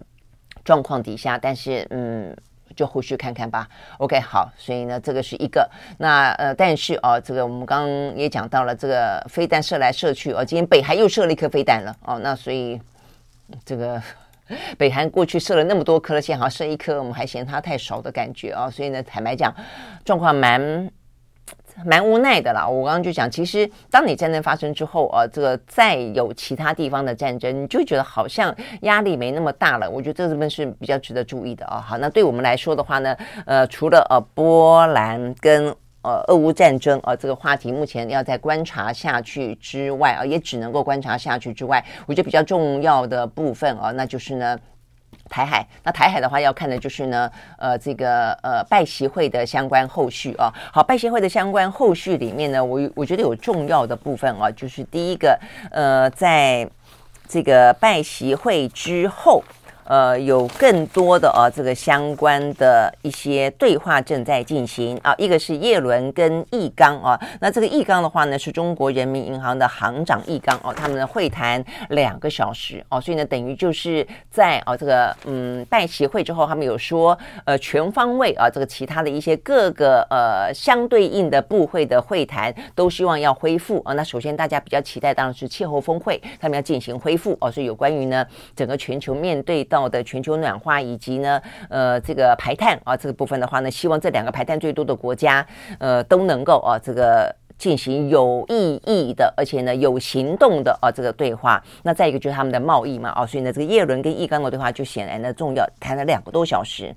[0.64, 2.36] 状况底下，但是嗯，
[2.76, 3.68] 就后续看看吧。
[3.98, 5.70] OK，好，所以呢，这个是一个。
[5.98, 12.80] 那呃，但是哦，这个我们刚刚也讲到了，这个飞弹射来射去哦，今天北韩又射了一颗飞弹了哦，那所以
[13.66, 14.02] 这个
[14.78, 19.54] 北韩过去射了那么多颗了，现在好像射一颗，我们还嫌它太少的感觉哦，所以呢，坦白讲，
[20.06, 20.92] 状况蛮。
[21.84, 29.90] 蛮无奈的啦，我刚刚就讲，其实当你战争发生之后，呃，这个再有其他地方的战争，你就觉得好像压力没那么大了。
[29.90, 31.82] 我觉得这部分是比较值得注意的啊。
[31.82, 44.58] 好，那对我们来说的话呢，呃，除了呃波兰跟呃俄乌战争呃这个话题目前要在观察下去之外啊，也只能够观察下去之外，我觉得比较重要的部分啊，那就是呢。
[45.30, 50.52] 台海，那台海的话要看的就是呢，呃，这个呃拜习会的相关后续啊。
[50.72, 55.40] 好，拜习会的相关后续里面呢，我我觉得有重要的部分啊，就是第一个，
[55.72, 56.68] 呃，在
[57.28, 59.42] 这个拜习会之后。
[59.86, 65.14] 呃，有更多的啊，这个相关的一些对话正在进行啊。
[65.18, 83.94] 一个是叶伦跟易纲啊，那这个易纲的话呢，是中国人民银行的行长易纲哦，他们的会谈两个小时哦，所以呢，等于就是在啊这个嗯拜协会之后，他们有说呃全方位啊，这个其他的一些各个呃相对应的部会的会谈都希望要恢复啊。
[83.94, 88.26] 那首先大家比较期待当然是气候峰会，他们要进行恢复哦，所以有关于呢
[88.56, 95.44] 整个全球面对到的全球暖化以及呢，呃，这个排碳啊，这个部分的话呢，希望这两个排碳最多的国家，
[95.80, 101.60] 呃，都能够啊，这个进行有意义的，而且呢有行动的啊，这个对话。
[101.82, 106.94] 那再一个就是他们的贸易嘛，啊，所以呢，这个叶伦跟易纲的对话就显然呢重要，谈了两个多小时。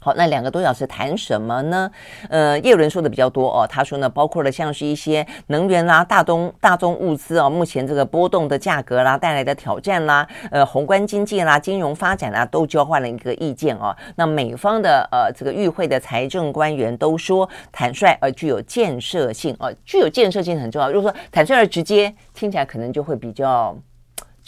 [0.00, 1.90] 好，那两个多小时谈什么呢？
[2.28, 3.66] 呃，叶伦说的比较多哦。
[3.68, 13.94] 他说呢，包括了像是一些能源啦、大宗大宗物资哦，目前这个波动的价格啦带来的挑战啦，呃，宏观经济啦、金融发展啦，都交换了一个意见哦。
[14.14, 20.88] 那美方的呃这个与会的财政官员都说坦率而具有建设性哦，具有建设性很重要。
[20.90, 23.76] 如果说坦率而直接，听起来可能就会比较。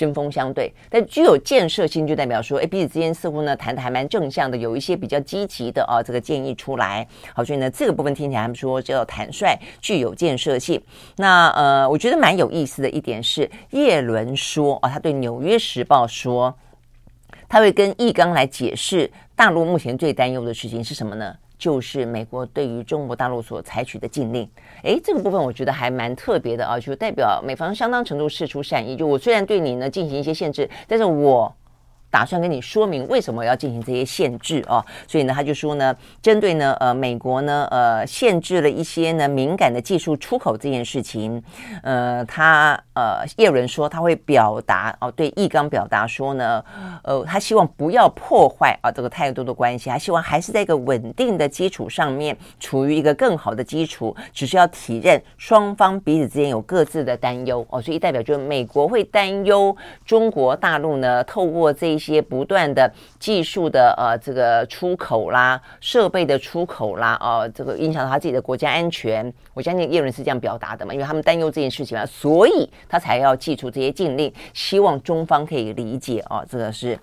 [0.01, 7.07] 针锋相对，但具有建设性，就代表说，哎，彼此之间似乎呢谈的还蛮正向的，有一些比较积极的啊这个建议出来。
[7.35, 10.81] 好，所以呢这个部分听起来他们说叫坦率，具有建设性。
[11.17, 16.57] 那呃，我觉得蛮有意思的一点是，叶伦说啊，他对《纽约时报》说，
[17.47, 21.37] 他会跟易纲来解释大陆目前最担忧的事情是什么呢？
[21.61, 24.49] 就是美国对于中国大陆所采取的禁令，
[24.83, 28.97] 诶，这个部分我觉得还蛮特别的啊，就代表美方相当程度释出善意。
[28.97, 31.55] 就我虽然对你呢进行一些限制，但是我。
[32.11, 41.43] 打算跟你说明为什么要进行这些限制哦，所以呢，他就说呢，针对呢，呃，美国呢，呃，限制了一些呢敏感的技术出口这件事情，
[41.83, 46.65] 呃，他呃，叶伦说他会表达哦，对易纲表达说呢，
[47.05, 61.91] 呃，他希望不要破坏啊这个太多的关系，他希望还是在一个稳定的基础上面，处于一个更好的基础，只是要体认双方彼此之间有各自的担忧哦，所以代表就是美国会担忧中国大陆呢，透过这。
[61.91, 69.31] 一一些不断的技术的呃这个出口啦，设备的出口啦，哦这个影响到他自己的国家安全。
[69.53, 76.43] 我相信叶伦是这样表达的嘛，因为他们担忧这件事情啊，所以他才要祭出这些禁令，希望中方可以理解哦。
[76.49, 76.99] 这个是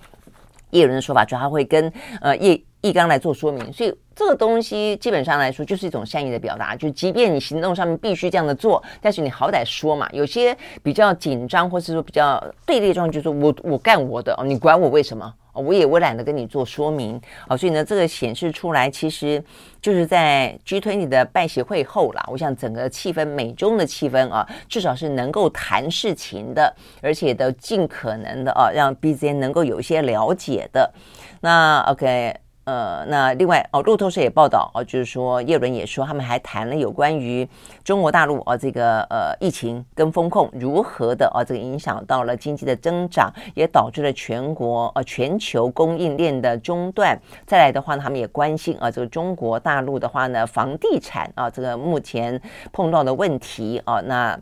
[0.72, 10.08] 叶伦的说法，主要他会跟呃叶易纲来做说明，所以这个东西基本上来说就是一种善意的表达，就即便你行动上面必须这样的做，但是你好歹说嘛。
[10.12, 15.34] 有些比较紧张或是说比较对立状况，就是我我干我的哦，你管我为什么？
[15.54, 17.58] 我也我懒得跟你做说明哦。
[17.58, 19.44] 所以呢，这个显示出来，其实
[19.82, 26.72] 就是在 G20 的拜协会后啦，我想整个气氛，美中的气氛啊，至少是能够谈事情的，
[27.02, 30.94] 而且都尽可能的啊，让彼此间能够有一些了解的。
[31.42, 32.47] 那 OK。
[32.68, 37.48] 呃，那另外哦，路透社也报道哦，就是说叶伦也说，他们还谈了有关于
[37.82, 47.18] 中国大陆哦，这个呃疫情跟风控如何的哦，这个影响到了经济的增长，也导致了全国呃全球供应链的中断。
[47.46, 52.42] 再来的话呢，他们也关心啊，这个中国大陆的话呢，房地产啊，这个目前
[52.74, 54.38] 碰到的问题啊，那。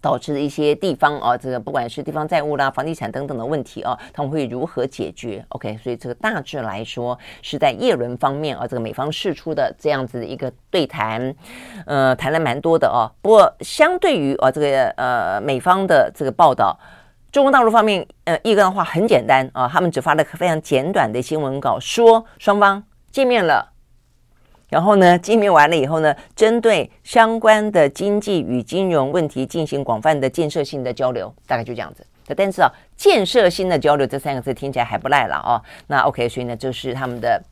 [0.00, 11.34] 导致的一些地方啊，这个不管是地方债务啦、房地产等等的问题啊，他们会如何解决？OK，所以这个大致来说是在叶伦方面啊，这个美方释出的这样子的一个对谈，
[11.86, 13.10] 呃，谈了蛮多的啊。
[13.20, 16.78] 不过相对于啊这个呃美方的这个报道，
[17.30, 23.69] 中国大陆方面呃一个的话很简单啊，他们只发了非常简短的新闻稿，说双方见面了。
[24.70, 32.06] 然后呢，见面完了以后呢，针对相关的经济与金融问题进行广泛的建设性的交流，大概就这样子。
[32.36, 35.60] 但是啊，建设性的交流这三个字听起来还不赖了哦。
[35.88, 37.42] 那 OK，所以呢，就是他们的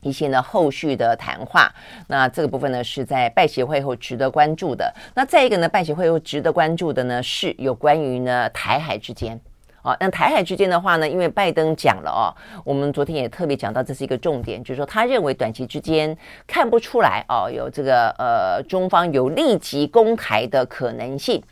[0.00, 1.70] 一些呢后续的谈话，
[2.06, 4.90] 那这个部分呢是在拜协会后值得关注的。
[5.14, 9.38] 那再一个呢，拜协会后值得关注的呢是有关于呢台海之间。
[9.82, 12.30] 啊，那台海之间的话呢，因为拜登讲了哦，
[12.64, 16.16] 我们昨天也特别讲到，这是一个重点，就是说他认为短期之间
[16.46, 21.42] 看不出来哦，有这个呃中方有立即攻台的可能性。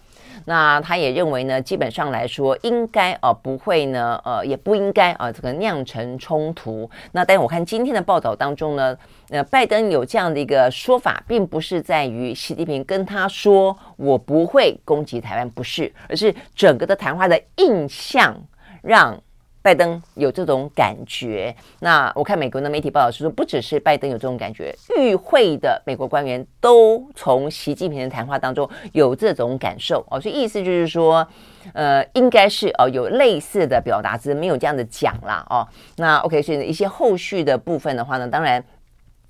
[0.45, 6.89] 那他也认为呢，基本上来说应该啊不会呢，呃也不应该啊这个酿成冲突。
[7.13, 8.97] 那但我看今天的报道当中呢，
[9.31, 18.37] 呃拜登有这样的一个说法，并不是在于习近平跟他说我不会攻击台湾，不是，而是整个的谈话的印象
[18.83, 19.21] 让。
[19.63, 31.27] 拜登有这种感觉，那我看美国的媒体报道是说，不只是拜登有这种感觉，与会的美国官员都从习近平的谈话当中有这种感受哦，所以意思就是说，
[31.75, 35.67] 呃，应该是哦有类似的表达，只是没有这样的讲啦哦。
[35.97, 38.65] 那 OK，所以一些后续的部分的话呢，当然。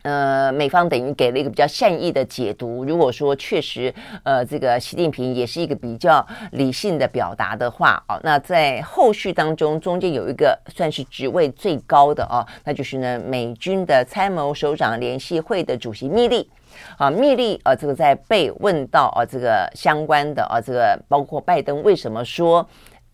[0.02, 2.84] 呃，美方等于给了一个比较善意的解读。
[2.84, 3.92] 如果说确实，
[4.22, 16.48] 呃，这个习近平也是一个比较理性的表达的话，哦，那在后续当中，中间有一个算是职位最高的哦，那就是呢，美军的参谋首长联席会的主席密利
[16.96, 22.66] 啊，密利啊，这个在被问到啊，这个相关的啊，这个包括拜登为什么说。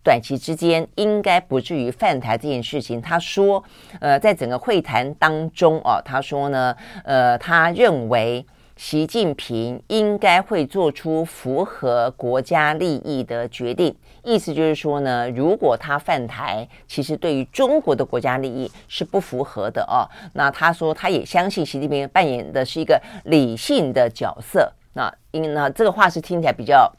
[0.07, 3.61] 短期之间应该不至于犯台这件事情，他说，
[3.99, 8.45] 呃，在整个会谈当中哦，他说呢，呃，他认为
[8.77, 13.93] 习近平应该会做出符合国家利益的决定，
[14.23, 20.07] 意思就是说呢，如果他犯台，其实对于中国的国家利益是不符合的哦。
[20.31, 26.89] 那他说他也相信习近平扮演的是一个理性的角色，那因为呢，这个话是听起来比较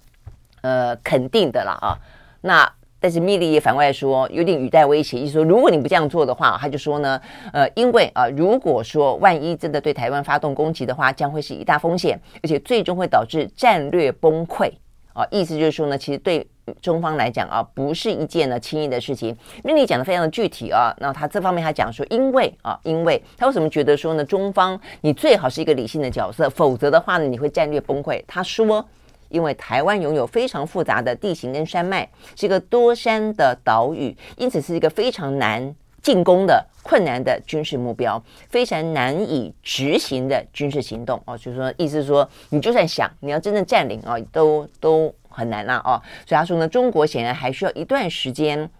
[0.60, 1.96] 呃肯定的了啊，
[2.42, 2.70] 那。
[3.00, 7.20] 但是密利也反过来说，有点语带威胁，意思说，如果你不这样做的话，他就说呢，
[7.52, 14.68] 呃，因为啊、呃，如果说万一真的对台湾发动攻击的话，将会是一大风险，而且最终会导致战略崩溃
[15.12, 15.24] 啊。
[15.30, 16.44] 意思就是说呢，其实对
[16.82, 19.36] 中方来讲啊，不是一件呢轻易的事情。
[19.62, 28.20] 密利讲的非常的具体啊，那他这方面他讲说，因为啊，因为他为什么觉得说呢，中方你最好是一个理性的角色，否则的话呢，你会战略崩溃。
[28.26, 28.84] 他说。
[29.28, 41.36] 因为台湾拥有非常复杂的地形跟山脉，是一个多山的岛屿，因此是一个非常难进攻的困难的军事目标，非常难以执行的军事行动哦。
[41.36, 46.00] 就是说，意思是说，你就算想你要真正占领啊，都都很难啦哦。
[46.26, 48.70] 所以他说呢，中国显然还需要一段时间。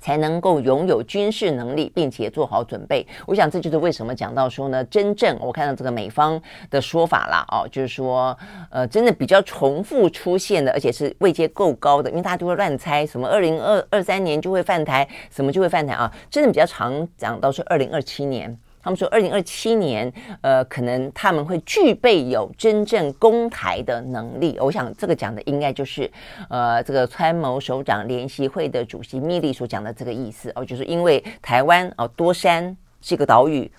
[0.00, 3.06] 才能够拥有军事能力，并且做好准备。
[3.26, 6.40] 我想这就是为什么讲到说呢，真正我看到这个美方
[6.70, 8.36] 的说法啦，哦，就是说，
[8.70, 18.58] 呃，真的比较重复出现的，而且是位阶够高的，因为大家都会乱猜，什么二零二二三年就会犯台，什么就会犯台啊，真的比较常讲到是二零二七年。
[18.82, 20.10] 他们说，二零二七年，
[20.40, 24.56] 呃，可能他们会具备有真正攻台的能力。
[24.58, 26.10] 我想，这个讲的应该就是，
[26.48, 33.70] 呃，这个参谋首长联席会的主席密利所讲的这个意思哦，就是因为台湾哦多山是一个岛屿，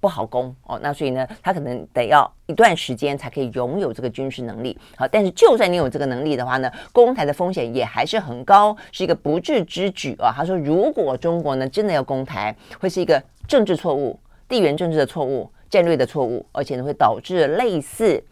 [0.00, 4.76] 不好攻哦，那所以呢，他可能得要一段时间才可以拥有这个军事能力。
[4.96, 10.34] 好，但是就算你有这个能力的话呢，攻台的风险也还是很高，是一个不智之举啊。
[10.36, 14.18] 他说，如果中国呢真的要攻台，会是一个政治错误。
[14.52, 18.22] 地缘政治的错误、战略的错误，而且呢会导致类似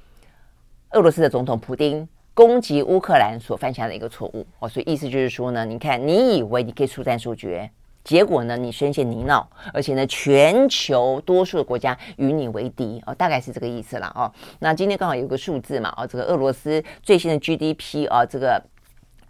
[0.91, 7.71] 俄罗斯的总统普丁攻击乌克兰所犯下的一个错误哦，所以意思就是说呢，你看你以为你可以速战速决，
[8.05, 9.43] 结果呢你深陷泥淖，
[9.73, 14.31] 而且呢全球多数的国家与你为敌哦，大概是这个意思了哦。
[14.59, 18.63] 那今天刚好有个数字嘛，哦，这个俄罗斯最新的 GDP 啊，这个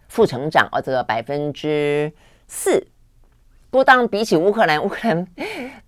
[0.09, 2.11] 负成长啊，这个百分之
[2.49, 2.85] 四。
[3.71, 5.27] 不过，当然比起乌克兰，乌克兰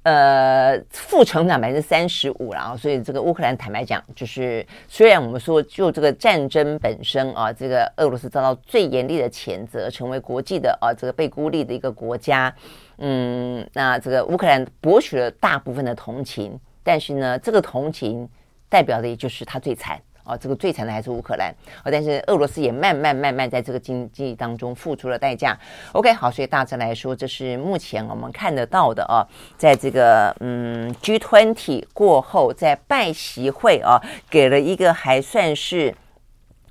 [0.03, 12.55] 呃负成长百分之三十五了啊，所以这个乌克兰坦白讲，就是虽然我们说就这个战争本身啊，这个俄罗斯遭到最严厉的谴责，成为国际的啊这个被孤立的一个国家，
[12.99, 18.25] 嗯，那这个乌克兰博取了大部分的同情，但是呢，这个同情
[18.69, 20.01] 代表的也就是他最惨。
[20.25, 21.53] 哦，这个最惨的还是乌克兰，
[21.83, 25.57] 哦，但是俄罗斯也慢慢慢慢在这个经济当中付出了代价。
[25.91, 35.93] OK，好，所以大致来说，这是目前我们看得到的啊，在这个嗯 G20 过后，在拜习会啊，给了一个还算是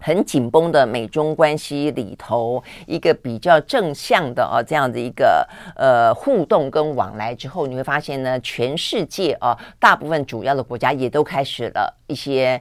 [0.00, 5.46] 很紧绷的美中关系里头一个比较正向的啊这样的一个
[5.76, 12.58] 呃互动跟往来之后，你会发现呢，全世界啊大部分主要的国家也都开始了一些。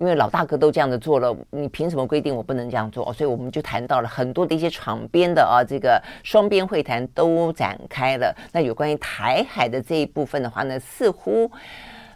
[0.00, 3.12] 因为老大哥都这样子做了，你凭什么规定我不能这样做？
[3.12, 8.34] 所以我们就谈到了很多的一些场边的啊，这个双边会谈都展开了。
[8.50, 11.48] 那有关于台海的这一部分的话呢，似乎。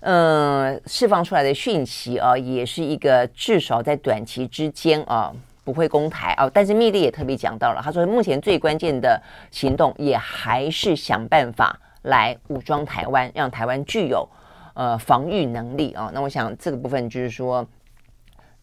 [0.07, 5.33] 嗯，释放出来的讯息啊，也是一个至少在短期之间啊
[5.65, 6.51] 不会攻台啊。
[6.53, 9.19] 但是密利也特别讲到了，他说目前最关键的
[9.51, 14.29] 行动也还是想办法来武装台湾，让台湾具有
[14.75, 16.11] 呃防御能力啊。
[16.13, 17.67] 那我想这个部分就是说。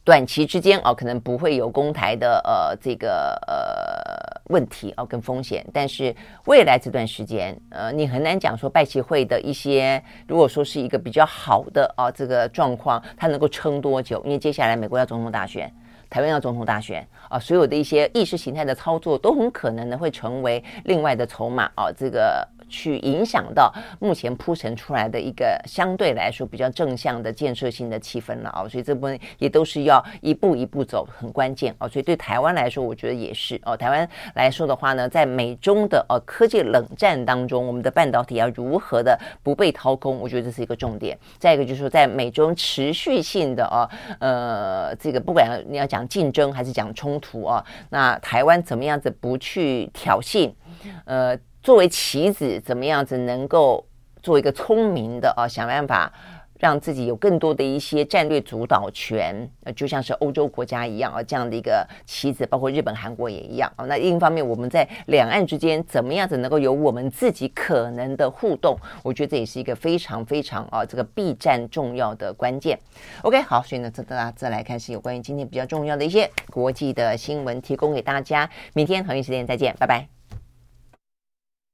[0.03, 6.13] 短期之间哦，可能不会有攻台的呃这个呃问题哦跟风险，但是
[6.47, 14.19] 未来这段时间呃，你很难讲说拜习会的一些，如果说是一个比较好的啊这个状况，它能够撑多久？
[14.25, 15.71] 因为接下来美国要总统大选，
[16.09, 22.47] 台湾要总统大选啊，所有的一些意识形态的操作都很可能呢会成为另外的筹码啊这个。
[22.71, 31.87] 去影响到目前铺陈出来的一个相对来说比较正向的建设性的气氛了啊，所以这部分也都是要一步一步走，很关键啊。
[31.87, 33.75] 所以对台湾来说，我觉得也是哦。
[33.75, 41.17] 台湾来说的话呢，在美中的呃科技冷战当中，我们的半导体要如何的不被掏空，我觉得这是一个重点。
[41.37, 50.51] 再一个就是说，在美中持续性的哦呃这个不管你要讲竞争还是讲冲突啊，那台湾怎么样子不去挑衅，
[51.05, 51.37] 呃。
[51.63, 53.85] 作为棋子，怎么样子能够
[54.21, 56.11] 做一个聪明的啊，想办法
[56.59, 63.85] 让自己有更多的一些战略主导权，呃，就像是欧洲国家一样啊，这样的一个棋子，包括日本、韩国也一样啊。
[63.85, 68.77] 那另一方面，我们在两岸之间怎么样子能够有我们自己可能的互动？
[69.03, 72.77] 我觉得这也是一个非常非常啊，这个必战重要的关键。
[73.23, 78.49] OK，好，所以呢，这大家再来看是有关于今天比较重要的一些国际的新闻，提供给大家。
[78.73, 80.20] 明天同一时间再见，拜拜。